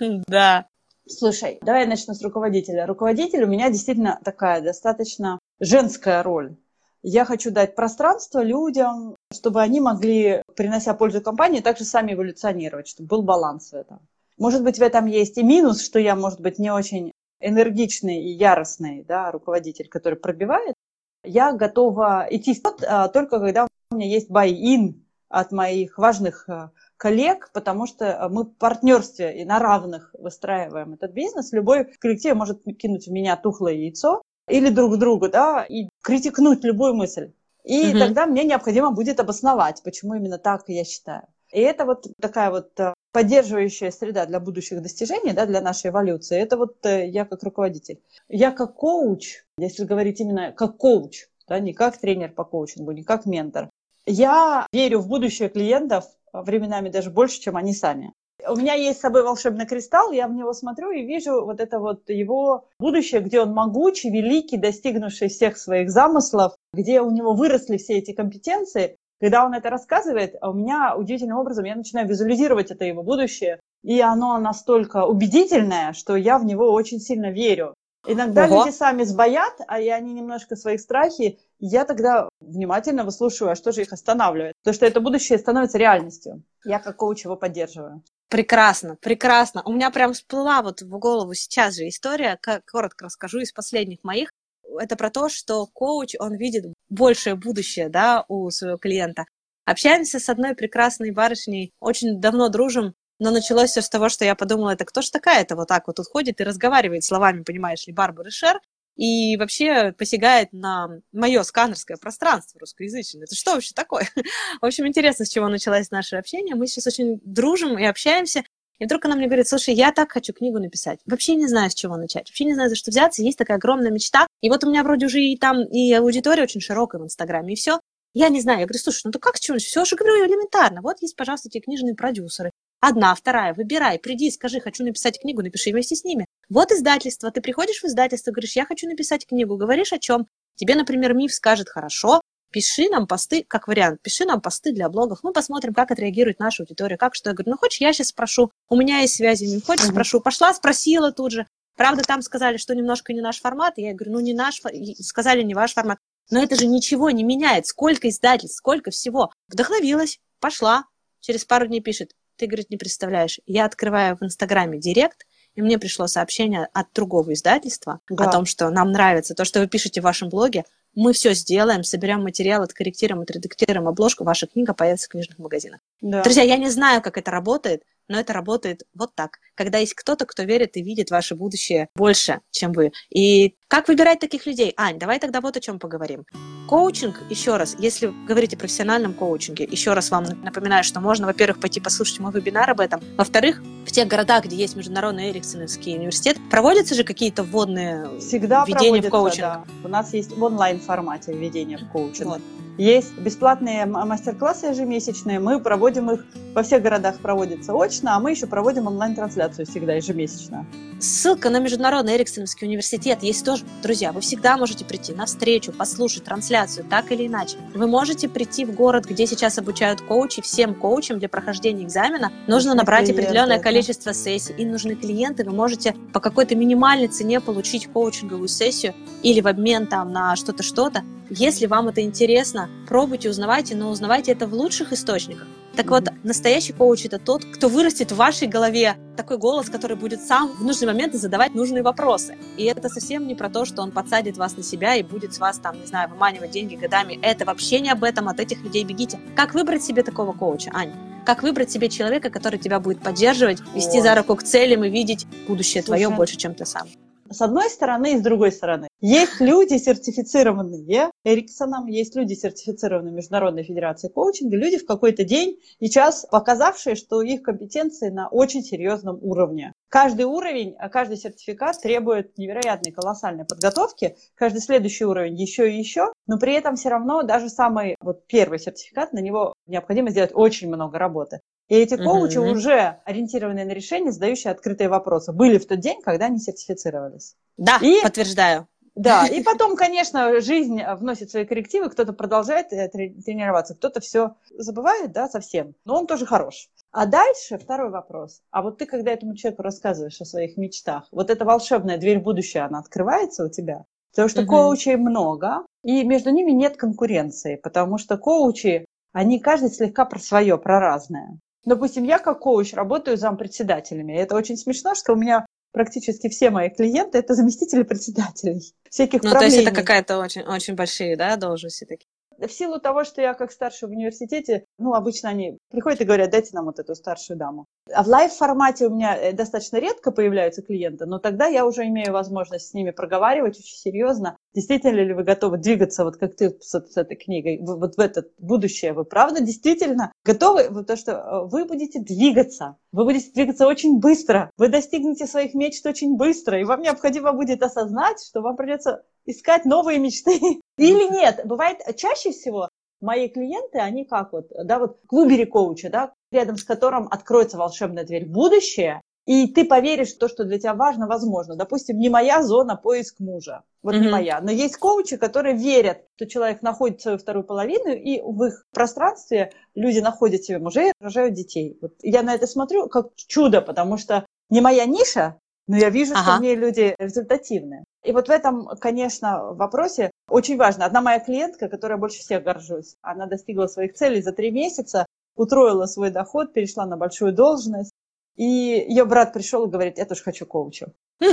[0.26, 0.66] Да.
[1.06, 2.86] Слушай, давай я начну с руководителя.
[2.86, 6.56] Руководитель у меня действительно такая достаточно женская роль.
[7.02, 13.08] Я хочу дать пространство людям, чтобы они могли, принося пользу компании, также сами эволюционировать, чтобы
[13.08, 14.00] был баланс в этом.
[14.38, 18.30] Может быть, в этом есть и минус, что я, может быть, не очень энергичный и
[18.30, 20.74] яростный да, руководитель, который пробивает.
[21.22, 24.94] Я готова идти вперед а, только когда у меня есть buy-in
[25.28, 26.72] от моих важных а,
[27.04, 31.52] коллег, потому что мы в партнерстве и на равных выстраиваем этот бизнес.
[31.52, 36.94] Любой коллектив может кинуть в меня тухлое яйцо или друг другу, да, и критикнуть любую
[36.94, 37.32] мысль.
[37.62, 37.98] И угу.
[37.98, 41.26] тогда мне необходимо будет обосновать, почему именно так я считаю.
[41.52, 46.38] И это вот такая вот э, поддерживающая среда для будущих достижений, да, для нашей эволюции.
[46.38, 48.00] Это вот э, я как руководитель.
[48.28, 53.04] Я как коуч, если говорить именно как коуч, да, не как тренер по коучингу, не
[53.04, 53.68] как ментор,
[54.06, 56.06] я верю в будущее клиентов
[56.42, 58.12] временами даже больше, чем они сами.
[58.46, 61.78] У меня есть с собой волшебный кристалл, я в него смотрю и вижу вот это
[61.78, 67.78] вот его будущее, где он могучий, великий, достигнувший всех своих замыслов, где у него выросли
[67.78, 68.96] все эти компетенции.
[69.20, 73.60] Когда он это рассказывает, а у меня удивительным образом я начинаю визуализировать это его будущее,
[73.82, 77.74] и оно настолько убедительное, что я в него очень сильно верю.
[78.06, 78.64] Иногда Ого.
[78.64, 81.38] люди сами сбоят, а и они немножко своих страхи.
[81.58, 84.54] Я тогда внимательно выслушиваю, а что же их останавливает.
[84.62, 86.42] Потому что это будущее становится реальностью.
[86.64, 88.02] Я как коуч его поддерживаю.
[88.28, 89.62] Прекрасно, прекрасно.
[89.64, 94.30] У меня прям всплыла вот в голову сейчас же история, коротко расскажу, из последних моих.
[94.78, 99.24] Это про то, что коуч, он видит большее будущее, да, у своего клиента.
[99.66, 104.34] Общаемся с одной прекрасной барышней, очень давно дружим, но началось все с того, что я
[104.34, 107.92] подумала, это кто ж такая-то вот так вот тут ходит и разговаривает словами, понимаешь ли,
[107.92, 108.60] Барбары Шер,
[108.96, 113.24] и вообще посягает на мое сканерское пространство русскоязычное.
[113.24, 114.08] Это что вообще такое?
[114.60, 116.54] В общем, интересно, с чего началось наше общение.
[116.54, 118.44] Мы сейчас очень дружим и общаемся.
[118.78, 121.00] И вдруг она мне говорит, слушай, я так хочу книгу написать.
[121.06, 122.28] Вообще не знаю, с чего начать.
[122.28, 123.22] Вообще не знаю, за что взяться.
[123.22, 124.26] Есть такая огромная мечта.
[124.40, 127.56] И вот у меня вроде уже и там и аудитория очень широкая в Инстаграме, и
[127.56, 127.80] все.
[128.14, 128.60] Я не знаю.
[128.60, 129.58] Я говорю, слушай, ну то как с чего?
[129.58, 130.82] Все же говорю элементарно.
[130.82, 132.50] Вот есть, пожалуйста, те книжные продюсеры.
[132.86, 136.26] Одна, вторая, выбирай, приди, скажи, хочу написать книгу, напиши вместе с ними.
[136.50, 140.26] Вот издательство, ты приходишь в издательство, говоришь, я хочу написать книгу, говоришь о чем?
[140.56, 142.20] Тебе, например, МИФ скажет, хорошо,
[142.52, 146.64] пиши нам посты, как вариант, пиши нам посты для блогов, мы посмотрим, как отреагирует наша
[146.64, 147.30] аудитория, как что.
[147.30, 150.20] Я говорю, ну хочешь, я сейчас спрошу, у меня есть связи, не хочешь, спрошу.
[150.20, 151.46] Пошла, спросила тут же.
[151.78, 154.60] Правда, там сказали, что немножко не наш формат, я говорю, ну не наш,
[155.00, 156.00] сказали не ваш формат.
[156.30, 157.66] Но это же ничего не меняет.
[157.66, 159.32] Сколько издательств, сколько всего.
[159.48, 160.84] Вдохновилась, пошла.
[161.20, 163.40] Через пару дней пишет, ты, говорит, не представляешь.
[163.46, 168.24] Я открываю в Инстаграме директ, и мне пришло сообщение от другого издательства да.
[168.24, 170.64] о том, что нам нравится то, что вы пишете в вашем блоге.
[170.94, 175.80] Мы все сделаем, соберем материал, откорректируем, отредактируем обложку, ваша книга появится в книжных магазинах.
[176.00, 176.22] Да.
[176.22, 179.38] Друзья, я не знаю, как это работает, но это работает вот так.
[179.54, 182.92] Когда есть кто-то, кто верит и видит ваше будущее больше, чем вы.
[183.10, 184.72] И как выбирать таких людей?
[184.76, 186.24] Ань, давай тогда вот о чем поговорим.
[186.68, 191.60] Коучинг, еще раз, если говорить о профессиональном коучинге, еще раз вам напоминаю, что можно, во-первых,
[191.60, 193.02] пойти послушать мой вебинар об этом.
[193.16, 199.02] Во-вторых, в тех городах, где есть Международный Эриксоновский университет, проводятся же какие-то вводные Всегда введения
[199.02, 199.40] в коучинг?
[199.40, 199.64] Да.
[199.82, 202.26] У нас есть в онлайн-формате введение в коучинг.
[202.26, 202.42] Вот.
[202.76, 205.38] Есть бесплатные мастер-классы ежемесячные.
[205.38, 210.66] Мы проводим их, во всех городах проводится очно, а мы еще проводим онлайн-трансляцию всегда ежемесячно.
[210.98, 213.64] Ссылка на Международный Эриксоновский университет есть тоже.
[213.82, 217.58] Друзья, вы всегда можете прийти на встречу, послушать трансляцию, так или иначе.
[217.74, 220.42] Вы можете прийти в город, где сейчас обучают коучи.
[220.42, 223.64] Всем коучам для прохождения экзамена нужно нужны набрать клиенты, определенное это.
[223.64, 224.54] количество сессий.
[224.56, 225.44] И нужны клиенты.
[225.44, 230.62] Вы можете по какой-то минимальной цене получить коучинговую сессию или в обмен там на что-то,
[230.62, 231.02] что-то.
[231.36, 235.48] Если вам это интересно, пробуйте, узнавайте, но узнавайте это в лучших источниках.
[235.74, 240.22] Так вот, настоящий коуч– это тот, кто вырастет в вашей голове такой голос, который будет
[240.22, 242.36] сам в нужный момент задавать нужные вопросы.
[242.56, 245.40] И это совсем не про то, что он подсадит вас на себя и будет с
[245.40, 247.18] вас, там, не знаю, выманивать деньги годами.
[247.20, 249.18] Это вообще не об этом, от этих людей бегите.
[249.34, 250.92] Как выбрать себе такого коуча, Ань?
[251.26, 255.26] Как выбрать себе человека, который тебя будет поддерживать, вести за руку к целям и видеть
[255.48, 256.86] будущее Слушай, твое больше, чем ты сам?
[257.30, 258.88] С одной стороны и с другой стороны.
[259.00, 265.90] Есть люди сертифицированные Эриксоном, есть люди сертифицированные Международной Федерацией коучинга, люди в какой-то день и
[265.90, 269.72] час показавшие, что их компетенции на очень серьезном уровне.
[269.88, 276.12] Каждый уровень, а каждый сертификат требует невероятной колоссальной подготовки, каждый следующий уровень еще и еще,
[276.26, 280.68] но при этом все равно даже самый вот первый сертификат, на него необходимо сделать очень
[280.68, 281.40] много работы.
[281.68, 282.50] И эти коучи угу.
[282.50, 287.36] уже ориентированные на решение, задающие открытые вопросы, были в тот день, когда они сертифицировались.
[287.56, 288.68] Да, и, подтверждаю.
[288.94, 295.12] Да, и потом, конечно, жизнь вносит свои коррективы, кто-то продолжает э, тренироваться, кто-то все забывает,
[295.12, 296.68] да, совсем, но он тоже хорош.
[296.92, 298.40] А дальше второй вопрос.
[298.50, 302.22] А вот ты, когда этому человеку рассказываешь о своих мечтах, вот эта волшебная дверь в
[302.22, 303.84] будущее, она открывается у тебя?
[304.12, 304.50] Потому что угу.
[304.50, 310.56] коучей много, и между ними нет конкуренции, потому что коучи, они каждый слегка про свое,
[310.56, 311.40] про разное.
[311.64, 314.16] Допустим, я как коуч работаю зампредседателями.
[314.16, 319.32] Это очень смешно, что у меня практически все мои клиенты это заместители председателей всяких ну,
[319.32, 322.06] то есть это какая-то очень, очень большие, да, должности такие?
[322.38, 326.30] В силу того, что я как старший в университете, ну, обычно они приходят и говорят,
[326.30, 327.66] дайте нам вот эту старшую даму.
[327.92, 332.12] А в лайв-формате у меня э, достаточно редко появляются клиенты, но тогда я уже имею
[332.12, 334.38] возможность с ними проговаривать очень серьезно.
[334.54, 338.24] Действительно ли вы готовы двигаться, вот как ты с, с этой книгой, вот в это
[338.38, 338.94] будущее?
[338.94, 340.64] Вы правда действительно готовы?
[340.64, 342.76] Потому что э, вы будете двигаться.
[342.90, 344.50] Вы будете двигаться очень быстро.
[344.56, 346.58] Вы достигнете своих мечт очень быстро.
[346.58, 350.38] И вам необходимо будет осознать, что вам придется искать новые мечты.
[350.78, 351.42] Или нет.
[351.44, 352.70] Бывает чаще всего
[353.04, 358.04] мои клиенты, они как вот, да, вот клубери коуча, да, рядом с которым откроется волшебная
[358.04, 361.56] дверь в будущее, и ты поверишь в то, что для тебя важно, возможно.
[361.56, 363.62] Допустим, не моя зона поиск мужа.
[363.82, 364.00] Вот mm-hmm.
[364.00, 364.40] не моя.
[364.42, 369.52] Но есть коучи, которые верят, что человек находит свою вторую половину, и в их пространстве
[369.74, 371.78] люди находят себе мужей, рожают детей.
[371.80, 376.12] Вот я на это смотрю как чудо, потому что не моя ниша, но я вижу,
[376.12, 376.22] ага.
[376.22, 377.84] что в ней люди результативные.
[378.04, 380.84] И вот в этом, конечно, вопросе очень важно.
[380.84, 385.06] Одна моя клиентка, которая больше всех горжусь, она достигла своих целей за три месяца,
[385.36, 387.92] утроила свой доход, перешла на большую должность.
[388.36, 390.92] И ее брат пришел и говорит, я тоже хочу коуча.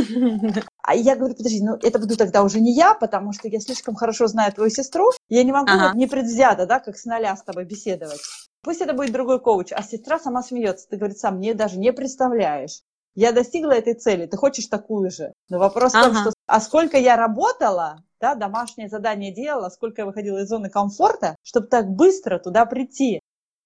[0.83, 3.95] А я говорю, подожди, ну это буду тогда уже не я, потому что я слишком
[3.95, 5.95] хорошо знаю твою сестру, я не могу ага.
[5.95, 8.19] непредвзято, да, как с нуля с тобой беседовать.
[8.63, 10.87] Пусть это будет другой коуч, а сестра сама смеется.
[10.89, 12.81] Ты, говорит, сам мне даже не представляешь.
[13.15, 15.33] Я достигла этой цели, ты хочешь такую же.
[15.49, 16.09] Но вопрос ага.
[16.09, 20.47] в том, что а сколько я работала, да, домашнее задание делала, сколько я выходила из
[20.47, 23.19] зоны комфорта, чтобы так быстро туда прийти.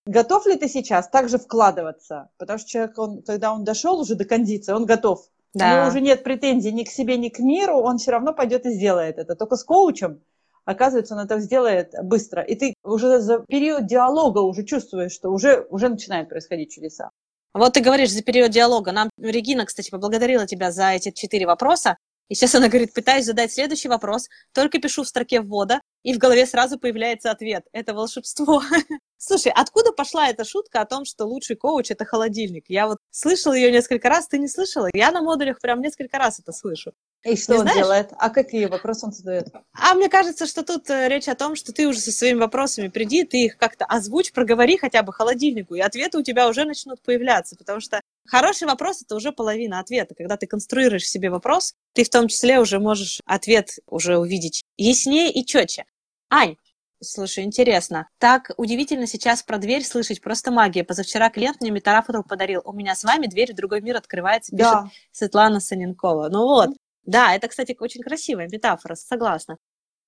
[0.06, 2.30] Готов ли ты сейчас также вкладываться?
[2.38, 5.28] Потому что человек, он, когда он дошел уже до кондиции, он готов.
[5.56, 5.66] Да.
[5.66, 8.66] У него уже нет претензий ни к себе, ни к миру, он все равно пойдет
[8.66, 9.36] и сделает это.
[9.36, 10.22] Только с коучем,
[10.66, 12.44] оказывается, он это сделает быстро.
[12.44, 17.10] И ты уже за период диалога уже чувствуешь, что уже, уже начинают происходить чудеса.
[17.54, 18.92] Вот ты говоришь за период диалога.
[18.92, 21.98] Нам Регина, кстати, поблагодарила тебя за эти четыре вопроса.
[22.28, 26.18] И сейчас она говорит, пытаюсь задать следующий вопрос, только пишу в строке ввода, и в
[26.18, 27.66] голове сразу появляется ответ.
[27.72, 28.64] Это волшебство.
[29.18, 32.66] Слушай, откуда пошла эта шутка о том, что лучший коуч– это холодильник?
[32.68, 34.90] Я вот слышала ее несколько раз, ты не слышала?
[34.94, 36.94] Я на модулях прям несколько раз это слышу.
[37.24, 37.80] И что не он знаешь?
[37.80, 38.10] делает?
[38.20, 39.48] А какие вопросы он задает?
[39.74, 42.88] А мне кажется, что тут э, речь о том, что ты уже со своими вопросами
[42.88, 47.02] приди, ты их как-то озвучь, проговори хотя бы холодильнику, и ответы у тебя уже начнут
[47.02, 50.16] появляться, потому что хороший вопрос– это уже половина ответа.
[50.16, 55.32] Когда ты конструируешь себе вопрос, ты в том числе уже можешь ответ уже увидеть яснее
[55.32, 55.86] и четче.
[56.30, 56.58] Ань,
[57.02, 58.08] Слушай, интересно.
[58.20, 60.22] Так удивительно сейчас про дверь слышать.
[60.22, 60.84] Просто магия.
[60.84, 62.62] Позавчера клиент мне метафору подарил.
[62.64, 64.90] У меня с вами дверь в другой мир открывается, пишет да.
[65.12, 66.30] Светлана Саненкова.
[66.30, 66.70] Ну вот.
[67.04, 69.58] Да, это, кстати, очень красивая метафора, согласна.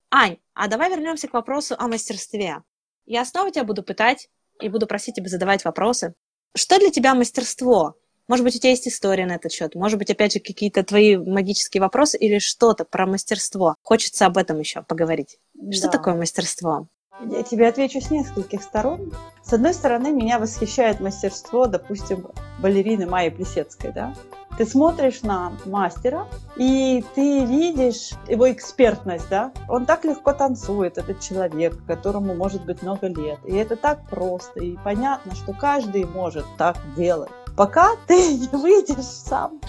[0.09, 2.63] Ань, а давай вернемся к вопросу о мастерстве.
[3.05, 6.15] Я снова тебя буду пытать и буду просить тебя задавать вопросы.
[6.55, 7.95] Что для тебя мастерство?
[8.27, 9.73] Может быть, у тебя есть история на этот счет?
[9.75, 13.75] Может быть, опять же, какие-то твои магические вопросы или что-то про мастерство?
[13.83, 15.39] Хочется об этом еще поговорить.
[15.71, 15.91] Что да.
[15.91, 16.87] такое мастерство?
[17.25, 19.13] Я тебе отвечу с нескольких сторон.
[19.43, 22.27] С одной стороны, меня восхищает мастерство, допустим,
[22.59, 24.13] балерины Майи Плесецкой, да?
[24.57, 29.53] Ты смотришь на мастера, и ты видишь его экспертность, да?
[29.69, 33.39] Он так легко танцует, этот человек, которому может быть много лет.
[33.45, 39.03] И это так просто, и понятно, что каждый может так делать пока ты не выйдешь
[39.03, 39.59] сам,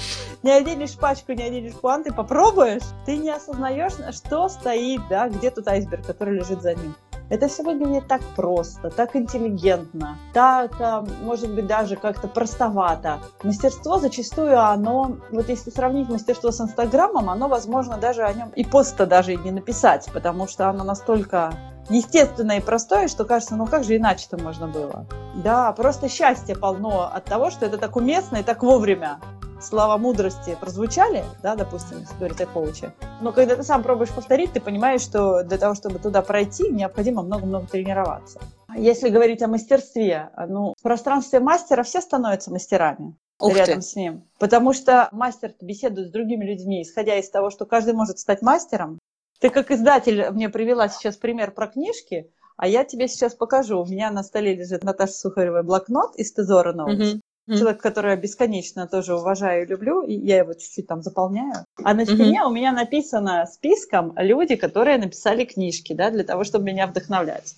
[0.44, 5.66] не оденешь пачку, не оденешь пуанты, попробуешь, ты не осознаешь, что стоит, да, где тут
[5.66, 6.94] айсберг, который лежит за ним.
[7.30, 13.18] Это все выглядит так просто, так интеллигентно, так, а, может быть, даже как-то простовато.
[13.42, 18.64] Мастерство зачастую оно, вот если сравнить мастерство с Инстаграмом, оно, возможно, даже о нем и
[18.64, 21.52] поста даже и не написать, потому что оно настолько
[21.90, 25.06] естественное и простое, что кажется, ну как же иначе-то можно было?
[25.34, 29.20] Да, просто счастье полно от того, что это так уместно и так вовремя
[29.60, 34.60] слова мудрости прозвучали, да, допустим, говорить о коуче, но когда ты сам пробуешь повторить, ты
[34.60, 38.40] понимаешь, что для того, чтобы туда пройти, необходимо много-много тренироваться.
[38.76, 43.16] Если говорить о мастерстве, ну, в пространстве мастера все становятся мастерами.
[43.40, 43.82] Ух рядом ты.
[43.82, 44.24] с ним.
[44.38, 48.98] Потому что мастер беседует с другими людьми, исходя из того, что каждый может стать мастером.
[49.40, 53.80] Ты как издатель мне привела сейчас пример про книжки, а я тебе сейчас покажу.
[53.80, 57.12] У меня на столе лежит Наташа Сухарева блокнот из Тезора Notes.
[57.12, 57.20] Угу
[57.56, 61.64] человек, который я бесконечно тоже уважаю и люблю, и я его чуть-чуть там заполняю.
[61.82, 62.48] А на стене mm-hmm.
[62.48, 67.54] у меня написано списком люди, которые написали книжки, да, для того, чтобы меня вдохновлять.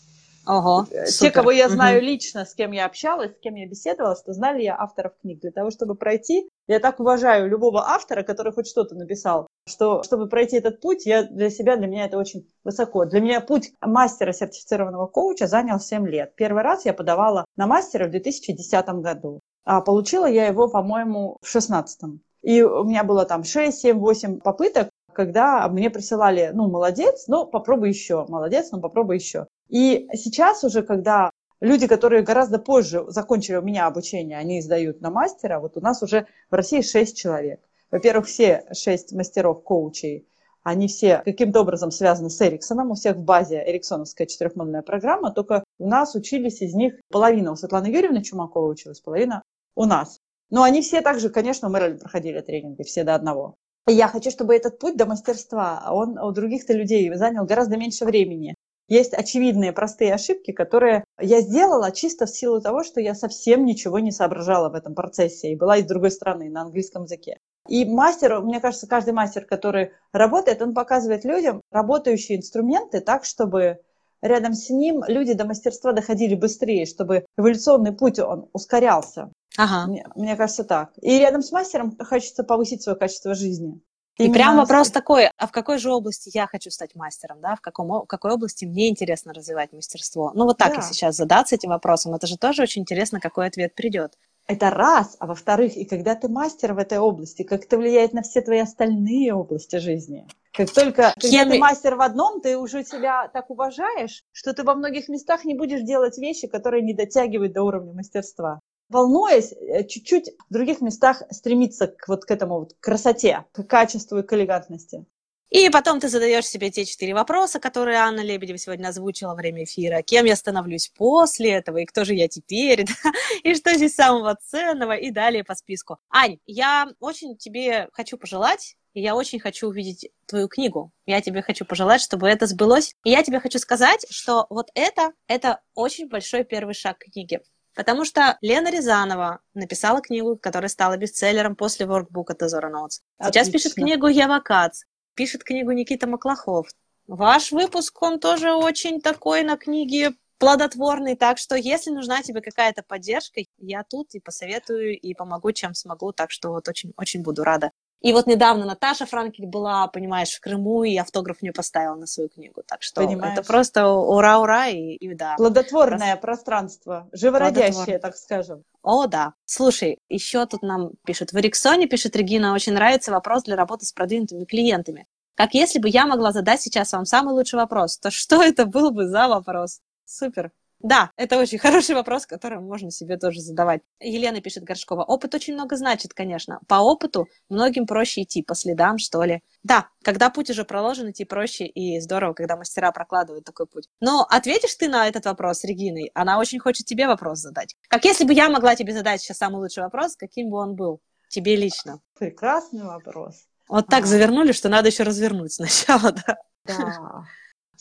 [0.47, 1.33] Ого, Э, Те, супер.
[1.33, 4.77] кого я знаю лично, с кем я общалась, с кем я беседовала, что знали я
[4.79, 5.41] авторов книг.
[5.41, 10.29] Для того, чтобы пройти, я так уважаю любого автора, который хоть что-то написал, что чтобы
[10.29, 13.05] пройти этот путь, я для себя, для меня это очень высоко.
[13.05, 16.35] Для меня путь мастера сертифицированного коуча занял 7 лет.
[16.37, 21.51] Первый раз я подавала на мастера в 2010 году, а получила я его, по-моему, в
[21.51, 22.21] 2016.
[22.43, 27.45] И у меня было там 6, 7, 8 попыток, когда мне присылали, ну, молодец, но
[27.47, 29.47] попробуй еще, молодец, но попробуй еще.
[29.69, 31.31] И сейчас уже, когда
[31.61, 36.03] люди, которые гораздо позже закончили у меня обучение, они сдают на мастера, вот у нас
[36.03, 37.61] уже в России 6 человек.
[37.91, 40.27] Во-первых, все 6 мастеров коучей,
[40.63, 45.65] они все каким-то образом связаны с Эриксоном, у всех в базе эриксоновская четырехмодульная программа, только
[45.79, 49.43] у нас учились из них половина у Светланы Юрьевны Чумакова училась, половина
[49.75, 50.21] у нас.
[50.51, 53.57] Но они все также, конечно, Мэрилин проходили тренинги, все до одного.
[53.87, 58.05] И я хочу, чтобы этот путь до мастерства, он у других-то людей занял гораздо меньше
[58.05, 58.55] времени.
[58.89, 64.01] Есть очевидные простые ошибки, которые я сделала чисто в силу того, что я совсем ничего
[64.01, 67.39] не соображала в этом процессе и была из другой страны на английском языке.
[67.69, 73.79] И мастер, мне кажется, каждый мастер, который работает, он показывает людям работающие инструменты так, чтобы
[74.23, 79.31] рядом с ним люди до мастерства доходили быстрее, чтобы эволюционный путь он ускорялся.
[79.63, 79.87] Ага.
[79.87, 80.91] Мне, мне кажется так.
[81.03, 83.81] И рядом с мастером хочется повысить свое качество жизни.
[84.17, 87.41] И Именно прям с- вопрос такой, а в какой же области я хочу стать мастером,
[87.41, 87.57] да?
[87.57, 90.33] В, каком, в какой области мне интересно развивать мастерство?
[90.35, 90.81] Ну, вот так Да.
[90.81, 92.15] и сейчас задаться этим вопросом.
[92.15, 94.19] Это же тоже очень интересно, какой ответ придет.
[94.47, 95.17] Это раз.
[95.21, 98.59] А во-вторых, и когда ты мастер в этой области, как это влияет на все твои
[98.59, 100.27] остальные области жизни.
[100.53, 104.75] Как только Кем ты мастер в одном, ты уже себя так уважаешь, что ты во
[104.75, 108.61] многих местах не будешь делать вещи, которые не дотягивают до уровня мастерства.
[108.91, 114.19] Волнуясь, э, чуть-чуть в других местах стремиться к вот к этому вот красоте, к качеству
[114.19, 115.07] и к элегантности.
[115.49, 119.65] И потом ты задаешь себе те четыре вопроса, которые Анна Лебедева сегодня озвучила во время
[119.65, 120.03] эфира.
[120.03, 123.13] Кем я становлюсь после этого, и кто же я теперь, да?
[123.45, 125.99] и что здесь самого ценного, и далее по списку.
[126.11, 130.91] Ань, я очень тебе хочу пожелать, и я очень хочу увидеть твою книгу.
[131.07, 132.95] Я тебе хочу пожелать, чтобы это сбылось.
[133.05, 137.41] И я тебе хочу сказать, что вот это, это очень большой первый шаг к книге.
[137.75, 143.01] Потому что Лена Рязанова написала книгу, которая стала бестселлером после воркбука Тезора Notes.
[143.23, 144.83] Сейчас пишет книгу Ева Кац,
[145.15, 146.69] пишет книгу Никита Маклахов.
[147.07, 152.83] Ваш выпуск, он тоже очень такой на книге плодотворный, так что если нужна тебе какая-то
[152.83, 157.73] поддержка, я тут и посоветую, и помогу, чем смогу, так что вот очень-очень буду рада.
[158.01, 162.31] И вот недавно Наташа Франкель была, понимаешь, в Крыму, и автограф мне поставила на свою
[162.31, 163.39] книгу, так что Понимаешь.
[163.39, 165.37] это просто ура-ура, и, и да.
[165.37, 168.65] Плодотворное пространство, живородящее, так скажем.
[168.83, 169.35] О, да.
[169.45, 171.33] Слушай, еще тут нам пишут.
[171.33, 175.07] В Эриксоне, пишет Регина, очень нравится вопрос для работы с продвинутыми клиентами.
[175.35, 178.91] Как если бы я могла задать сейчас вам самый лучший вопрос, то что это был
[178.91, 179.81] бы за вопрос?
[180.07, 180.53] Супер.
[180.81, 183.83] Да, это очень хороший вопрос, который можно себе тоже задавать.
[184.01, 185.05] Елена пишет Горшкова.
[185.05, 186.61] Опыт очень много значит, конечно.
[186.67, 189.43] По опыту многим проще идти, по следам, что ли.
[189.63, 193.89] Да, когда путь уже проложен, идти проще и здорово, когда мастера прокладывают такой путь.
[194.01, 196.11] Но ответишь ты на этот вопрос Региной?
[196.15, 197.77] Она очень хочет тебе вопрос задать.
[197.89, 201.01] Как если бы я могла тебе задать сейчас самый лучший вопрос, каким бы он был?
[201.29, 202.01] Тебе лично.
[202.19, 203.47] Прекрасный вопрос.
[203.69, 204.07] Вот так А.
[204.07, 206.37] завернули, что надо еще развернуть сначала, да.
[206.65, 207.25] Да.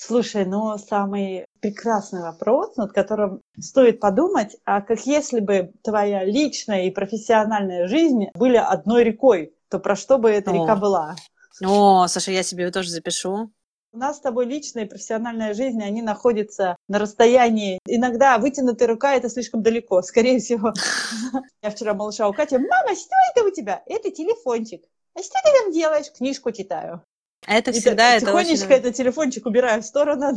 [0.01, 6.83] Слушай, ну самый прекрасный вопрос, над которым стоит подумать, а как если бы твоя личная
[6.83, 10.53] и профессиональная жизнь были одной рекой, то про что бы эта О.
[10.53, 11.17] река была?
[11.61, 13.51] О, Саша, я себе тоже запишу.
[13.91, 17.77] У нас с тобой личная и профессиональная жизнь, они находятся на расстоянии.
[17.85, 20.01] Иногда вытянутая рука– это слишком далеко.
[20.01, 20.71] Скорее всего,
[21.61, 23.83] я вчера малыша у Кати, мама, что это у тебя?
[23.85, 24.81] Это телефончик.
[25.13, 26.09] А что ты там делаешь?
[26.15, 27.03] Книжку читаю.
[27.47, 28.75] Это И всегда это тихонечко очень...
[28.75, 30.33] этот телефончик убираю в сторону.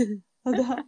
[0.44, 0.84] да.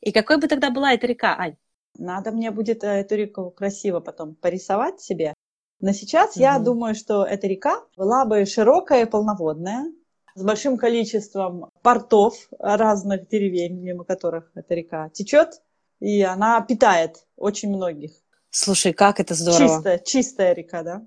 [0.00, 1.56] И какой бы тогда была эта река, Ань?
[1.96, 5.34] Надо мне будет э, эту реку красиво потом порисовать себе.
[5.80, 9.86] Но сейчас я думаю, что эта река была бы широкая и полноводная,
[10.34, 15.62] с большим количеством портов разных деревень, мимо которых эта река течет,
[16.00, 18.12] и она питает очень многих.
[18.50, 19.68] Слушай, как это здорово.
[19.68, 21.06] Чистая, чистая река, да?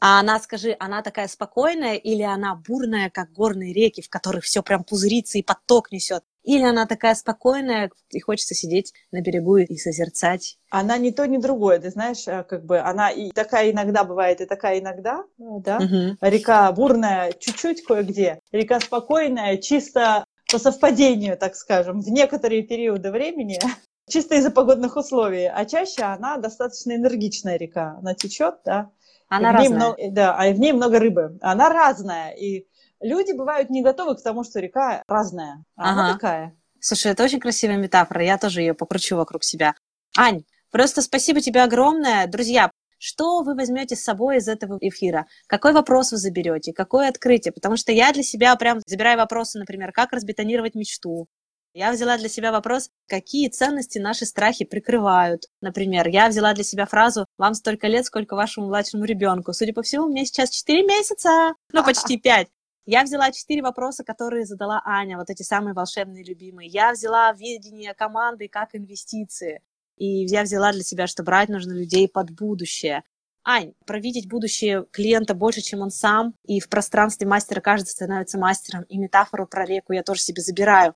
[0.00, 4.62] А она, скажи, она такая спокойная или она бурная, как горные реки, в которых все
[4.62, 6.24] прям пузырится и поток несет?
[6.42, 10.56] Или она такая спокойная, и хочется сидеть на берегу и созерцать?
[10.70, 14.40] Она не то, ни другое, ты знаешь, э, как бы она и такая иногда бывает,
[14.40, 15.80] и такая иногда, э, да?
[15.80, 16.16] Мгм.
[16.22, 23.58] Река бурная чуть-чуть кое-где, река спокойная, чисто по совпадению, так скажем, в некоторые периоды времени,
[24.08, 28.90] чисто из-за погодных условий, а чаще она достаточно энергичная река, она течет, да,
[29.30, 29.76] Она и разная.
[29.78, 32.66] много- да, а в ней много рыбы, она разная, и
[33.00, 36.12] люди бывают не готовы к тому, что река разная, а она Ага.
[36.14, 36.56] такая.
[36.80, 39.74] Слушай, это очень красивая метафора, я тоже ее покручу вокруг себя.
[40.18, 42.26] Ань, просто спасибо тебе огромное.
[42.26, 45.26] Друзья, что вы возьмете с собой из этого эфира?
[45.46, 46.72] Какой вопрос вы заберете?
[46.72, 47.52] Какое открытие?
[47.52, 51.26] Потому что я для себя прям забираю вопросы, например, как разбетонировать мечту,
[51.72, 55.44] я взяла для себя вопрос, какие ценности наши страхи прикрывают.
[55.60, 59.52] Например, я взяла для себя фразу «Вам столько лет, сколько вашему младшему ребенку».
[59.52, 62.48] Судя по всему, мне сейчас 4 месяца, ну, почти 5.
[62.86, 66.68] Я взяла четыре вопроса, которые задала Аня, вот эти самые волшебные любимые.
[66.68, 69.62] Я взяла видение команды как инвестиции.
[69.96, 73.04] И я взяла для себя, что брать нужно людей под будущее.
[73.44, 78.82] Ань, провидеть будущее клиента больше, чем он сам, и в пространстве мастера каждый становится мастером,
[78.84, 80.94] и метафору про реку я тоже себе забираю.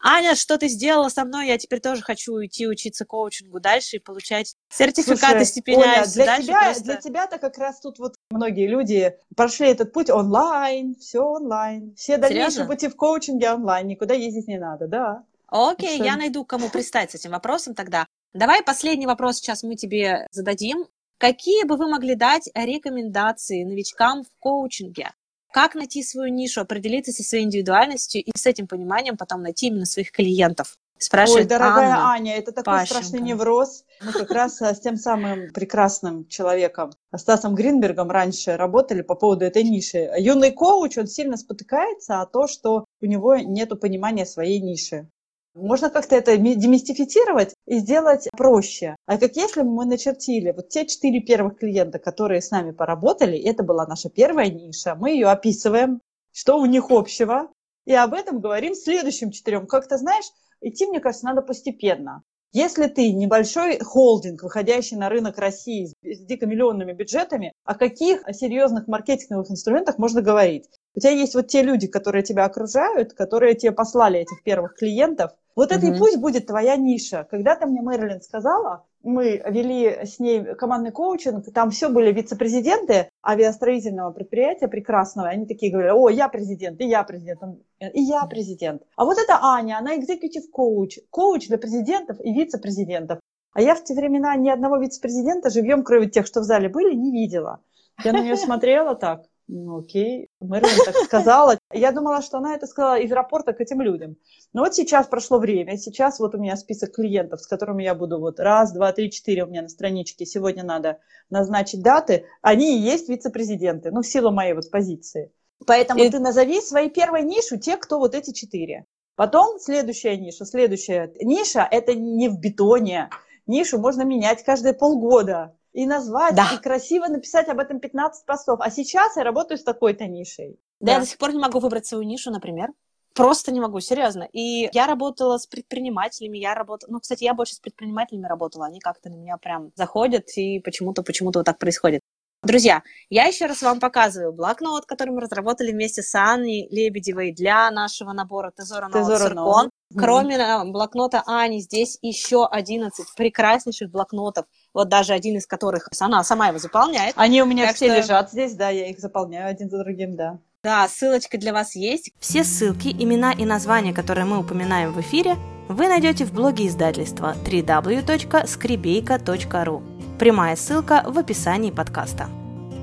[0.00, 1.46] Аня, что ты сделала со мной?
[1.48, 5.78] Я теперь тоже хочу уйти учиться коучингу дальше и получать сертификаты, Слушай, степеня.
[5.78, 6.84] Оля, для дальше тебя, просто...
[6.84, 11.94] для тебя-то как раз тут вот многие люди прошли этот путь онлайн, все онлайн.
[11.96, 12.66] Все дальнейшие Серьезно?
[12.66, 15.24] пути в коучинге онлайн, никуда ездить не надо, да.
[15.48, 16.04] Окей, Что?
[16.04, 18.06] я найду, кому пристать с этим вопросом тогда.
[18.32, 20.86] Давай последний вопрос сейчас мы тебе зададим.
[21.18, 25.12] Какие бы вы могли дать рекомендации новичкам в коучинге?
[25.54, 29.86] Как найти свою нишу, определиться со своей индивидуальностью и с этим пониманием потом найти именно
[29.86, 30.76] своих клиентов?
[30.98, 32.10] Спрашивает Ой, дорогая Анна.
[32.10, 33.04] Аня, это такой Пащенко.
[33.04, 33.84] страшный невроз.
[34.04, 39.44] Мы как раз а, с тем самым прекрасным человеком, Стасом Гринбергом, раньше работали по поводу
[39.44, 40.10] этой ниши.
[40.18, 45.08] Юный коуч, он сильно спотыкается о том, что у него нет понимания своей ниши.
[45.54, 48.96] Можно как-то это ми- демистифицировать и сделать проще.
[49.06, 53.62] А как если мы начертили вот те четыре первых клиента, которые с нами поработали, это
[53.62, 56.00] была наша первая ниша, мы ее описываем,
[56.32, 57.48] что у них общего,
[57.86, 59.68] и об этом говорим следующим четырем.
[59.68, 60.24] Как-то, знаешь,
[60.60, 62.22] идти, мне кажется, надо постепенно.
[62.52, 69.50] Если ты небольшой холдинг, выходящий на рынок России с дикомиллионными бюджетами, о каких серьезных маркетинговых
[69.50, 70.68] инструментах можно говорить?
[70.96, 75.32] У тебя есть вот те люди, которые тебя окружают, которые тебе послали этих первых клиентов.
[75.56, 77.26] Вот это и пусть будет твоя ниша.
[77.30, 84.10] Когда-то мне Мэрилин сказала, мы вели с ней командный коучинг, там все были вице-президенты авиастроительного
[84.12, 88.82] предприятия прекрасного, они такие говорили, о, я президент, и я президент, и я президент.
[88.96, 93.20] А вот это Аня, она executive коуч, коуч для президентов и вице-президентов.
[93.52, 96.94] А я в те времена ни одного вице-президента живьем, кроме тех, что в зале были,
[96.94, 97.60] не видела.
[98.02, 101.58] Я на нее смотрела так, ну окей, Мэрилин так сказала.
[101.72, 104.16] Я думала, что она это сказала из рапорта к этим людям.
[104.52, 108.18] Но вот сейчас прошло время, сейчас вот у меня список клиентов, с которыми я буду
[108.20, 110.26] вот раз, два, три, четыре у меня на страничке.
[110.26, 110.98] Сегодня надо
[111.30, 112.26] назначить даты.
[112.42, 115.32] Они и есть вице-президенты, ну, в силу моей вот позиции.
[115.66, 118.86] Поэтому И- ты назови свои первые нишу, те, кто вот эти четыре.
[119.16, 120.44] Потом следующая ниша.
[120.44, 123.10] Следующая ниша– это не в бетоне.
[123.46, 125.56] Нишу можно менять каждые полгода.
[125.74, 126.50] И назвать, Да.
[126.54, 128.60] и красиво написать об этом 15 постов.
[128.62, 130.58] А сейчас я работаю с такой-то нишей.
[130.80, 132.70] Да, я до сих пор не могу выбрать свою нишу, например.
[133.12, 134.28] Просто не могу, серьезно.
[134.32, 136.90] И я работала с предпринимателями, я работала...
[136.90, 141.02] Ну, кстати, я больше с предпринимателями работала, они как-то на меня прям заходят, и почему-то,
[141.02, 142.00] почему-то вот так происходит.
[142.44, 147.70] Друзья, я еще раз вам показываю блокнот, который мы разработали вместе с Анной Лебедевой для
[147.70, 149.70] нашего набора Тезора Ноут.
[149.96, 156.24] Кроме э, блокнота Ани, здесь еще 11 прекраснейших блокнотов, вот даже один из которых она
[156.24, 157.14] сама его заполняет.
[157.16, 160.16] Они у меня Так все что- лежат здесь, да, я их заполняю один за другим,
[160.16, 160.38] да.
[160.64, 162.10] Да, ссылочка для вас есть.
[162.18, 165.36] Все ссылки, имена и названия, которые мы упоминаем в эфире,
[165.68, 169.93] вы найдете в блоге издательства www.skribейка.ru.
[170.24, 172.28] Прямая ссылка в описании подкаста.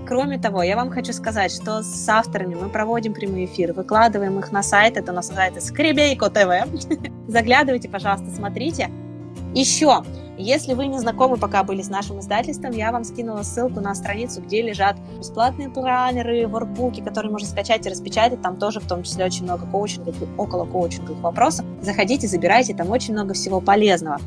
[0.08, 4.52] Кроме того, я вам хочу сказать, что с авторами мы проводим прямые эфиры, выкладываем их
[4.52, 6.70] на сайт, это на сайте Скребейко ТВ.
[7.28, 8.92] Заглядывайте, пожалуйста, смотрите.
[9.56, 10.04] Еще,
[10.38, 14.39] если вы не знакомы пока были с нашим издательством, я вам скинула ссылку на страницу,
[14.44, 18.44] где лежат бесплатные планеры, воркбуки, которые можно скачать и распечатать.
[18.44, 21.66] Там тоже в том числе очень много коучинговых около коучинговых вопросов.
[21.82, 24.20] Заходите, забирайте, там очень много всего полезного.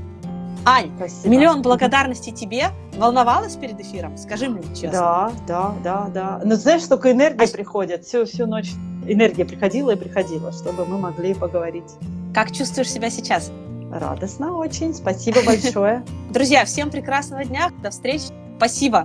[0.67, 1.29] Ань, Спасибо.
[1.29, 2.69] миллион благодарностей тебе.
[2.97, 4.17] Волновалась перед эфиром?
[4.17, 4.91] Скажи мне честно.
[4.93, 6.41] Да, да, да, да.
[6.45, 8.05] Но знаешь, столько энергии А- приходит.
[8.05, 8.71] Всю, всю ночь
[9.07, 11.93] энергия приходила и приходила, чтобы мы могли поговорить.
[12.35, 13.51] Как чувствуешь себя сейчас?
[13.93, 14.95] Радостно очень.
[14.95, 16.05] Спасибо большое.
[16.31, 17.71] Друзья, всем прекрасного дня.
[17.83, 18.25] До встречи.
[18.57, 19.03] Спасибо.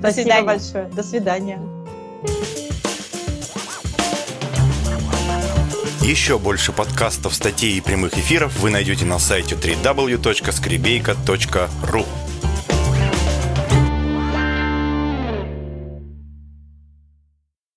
[0.00, 0.46] До Спасибо свидания.
[0.46, 0.84] большое.
[0.88, 2.87] До свидания.
[6.08, 12.27] Еще больше подкастов, статей и прямых эфиров вы найдете на сайте www.skribeyka.ru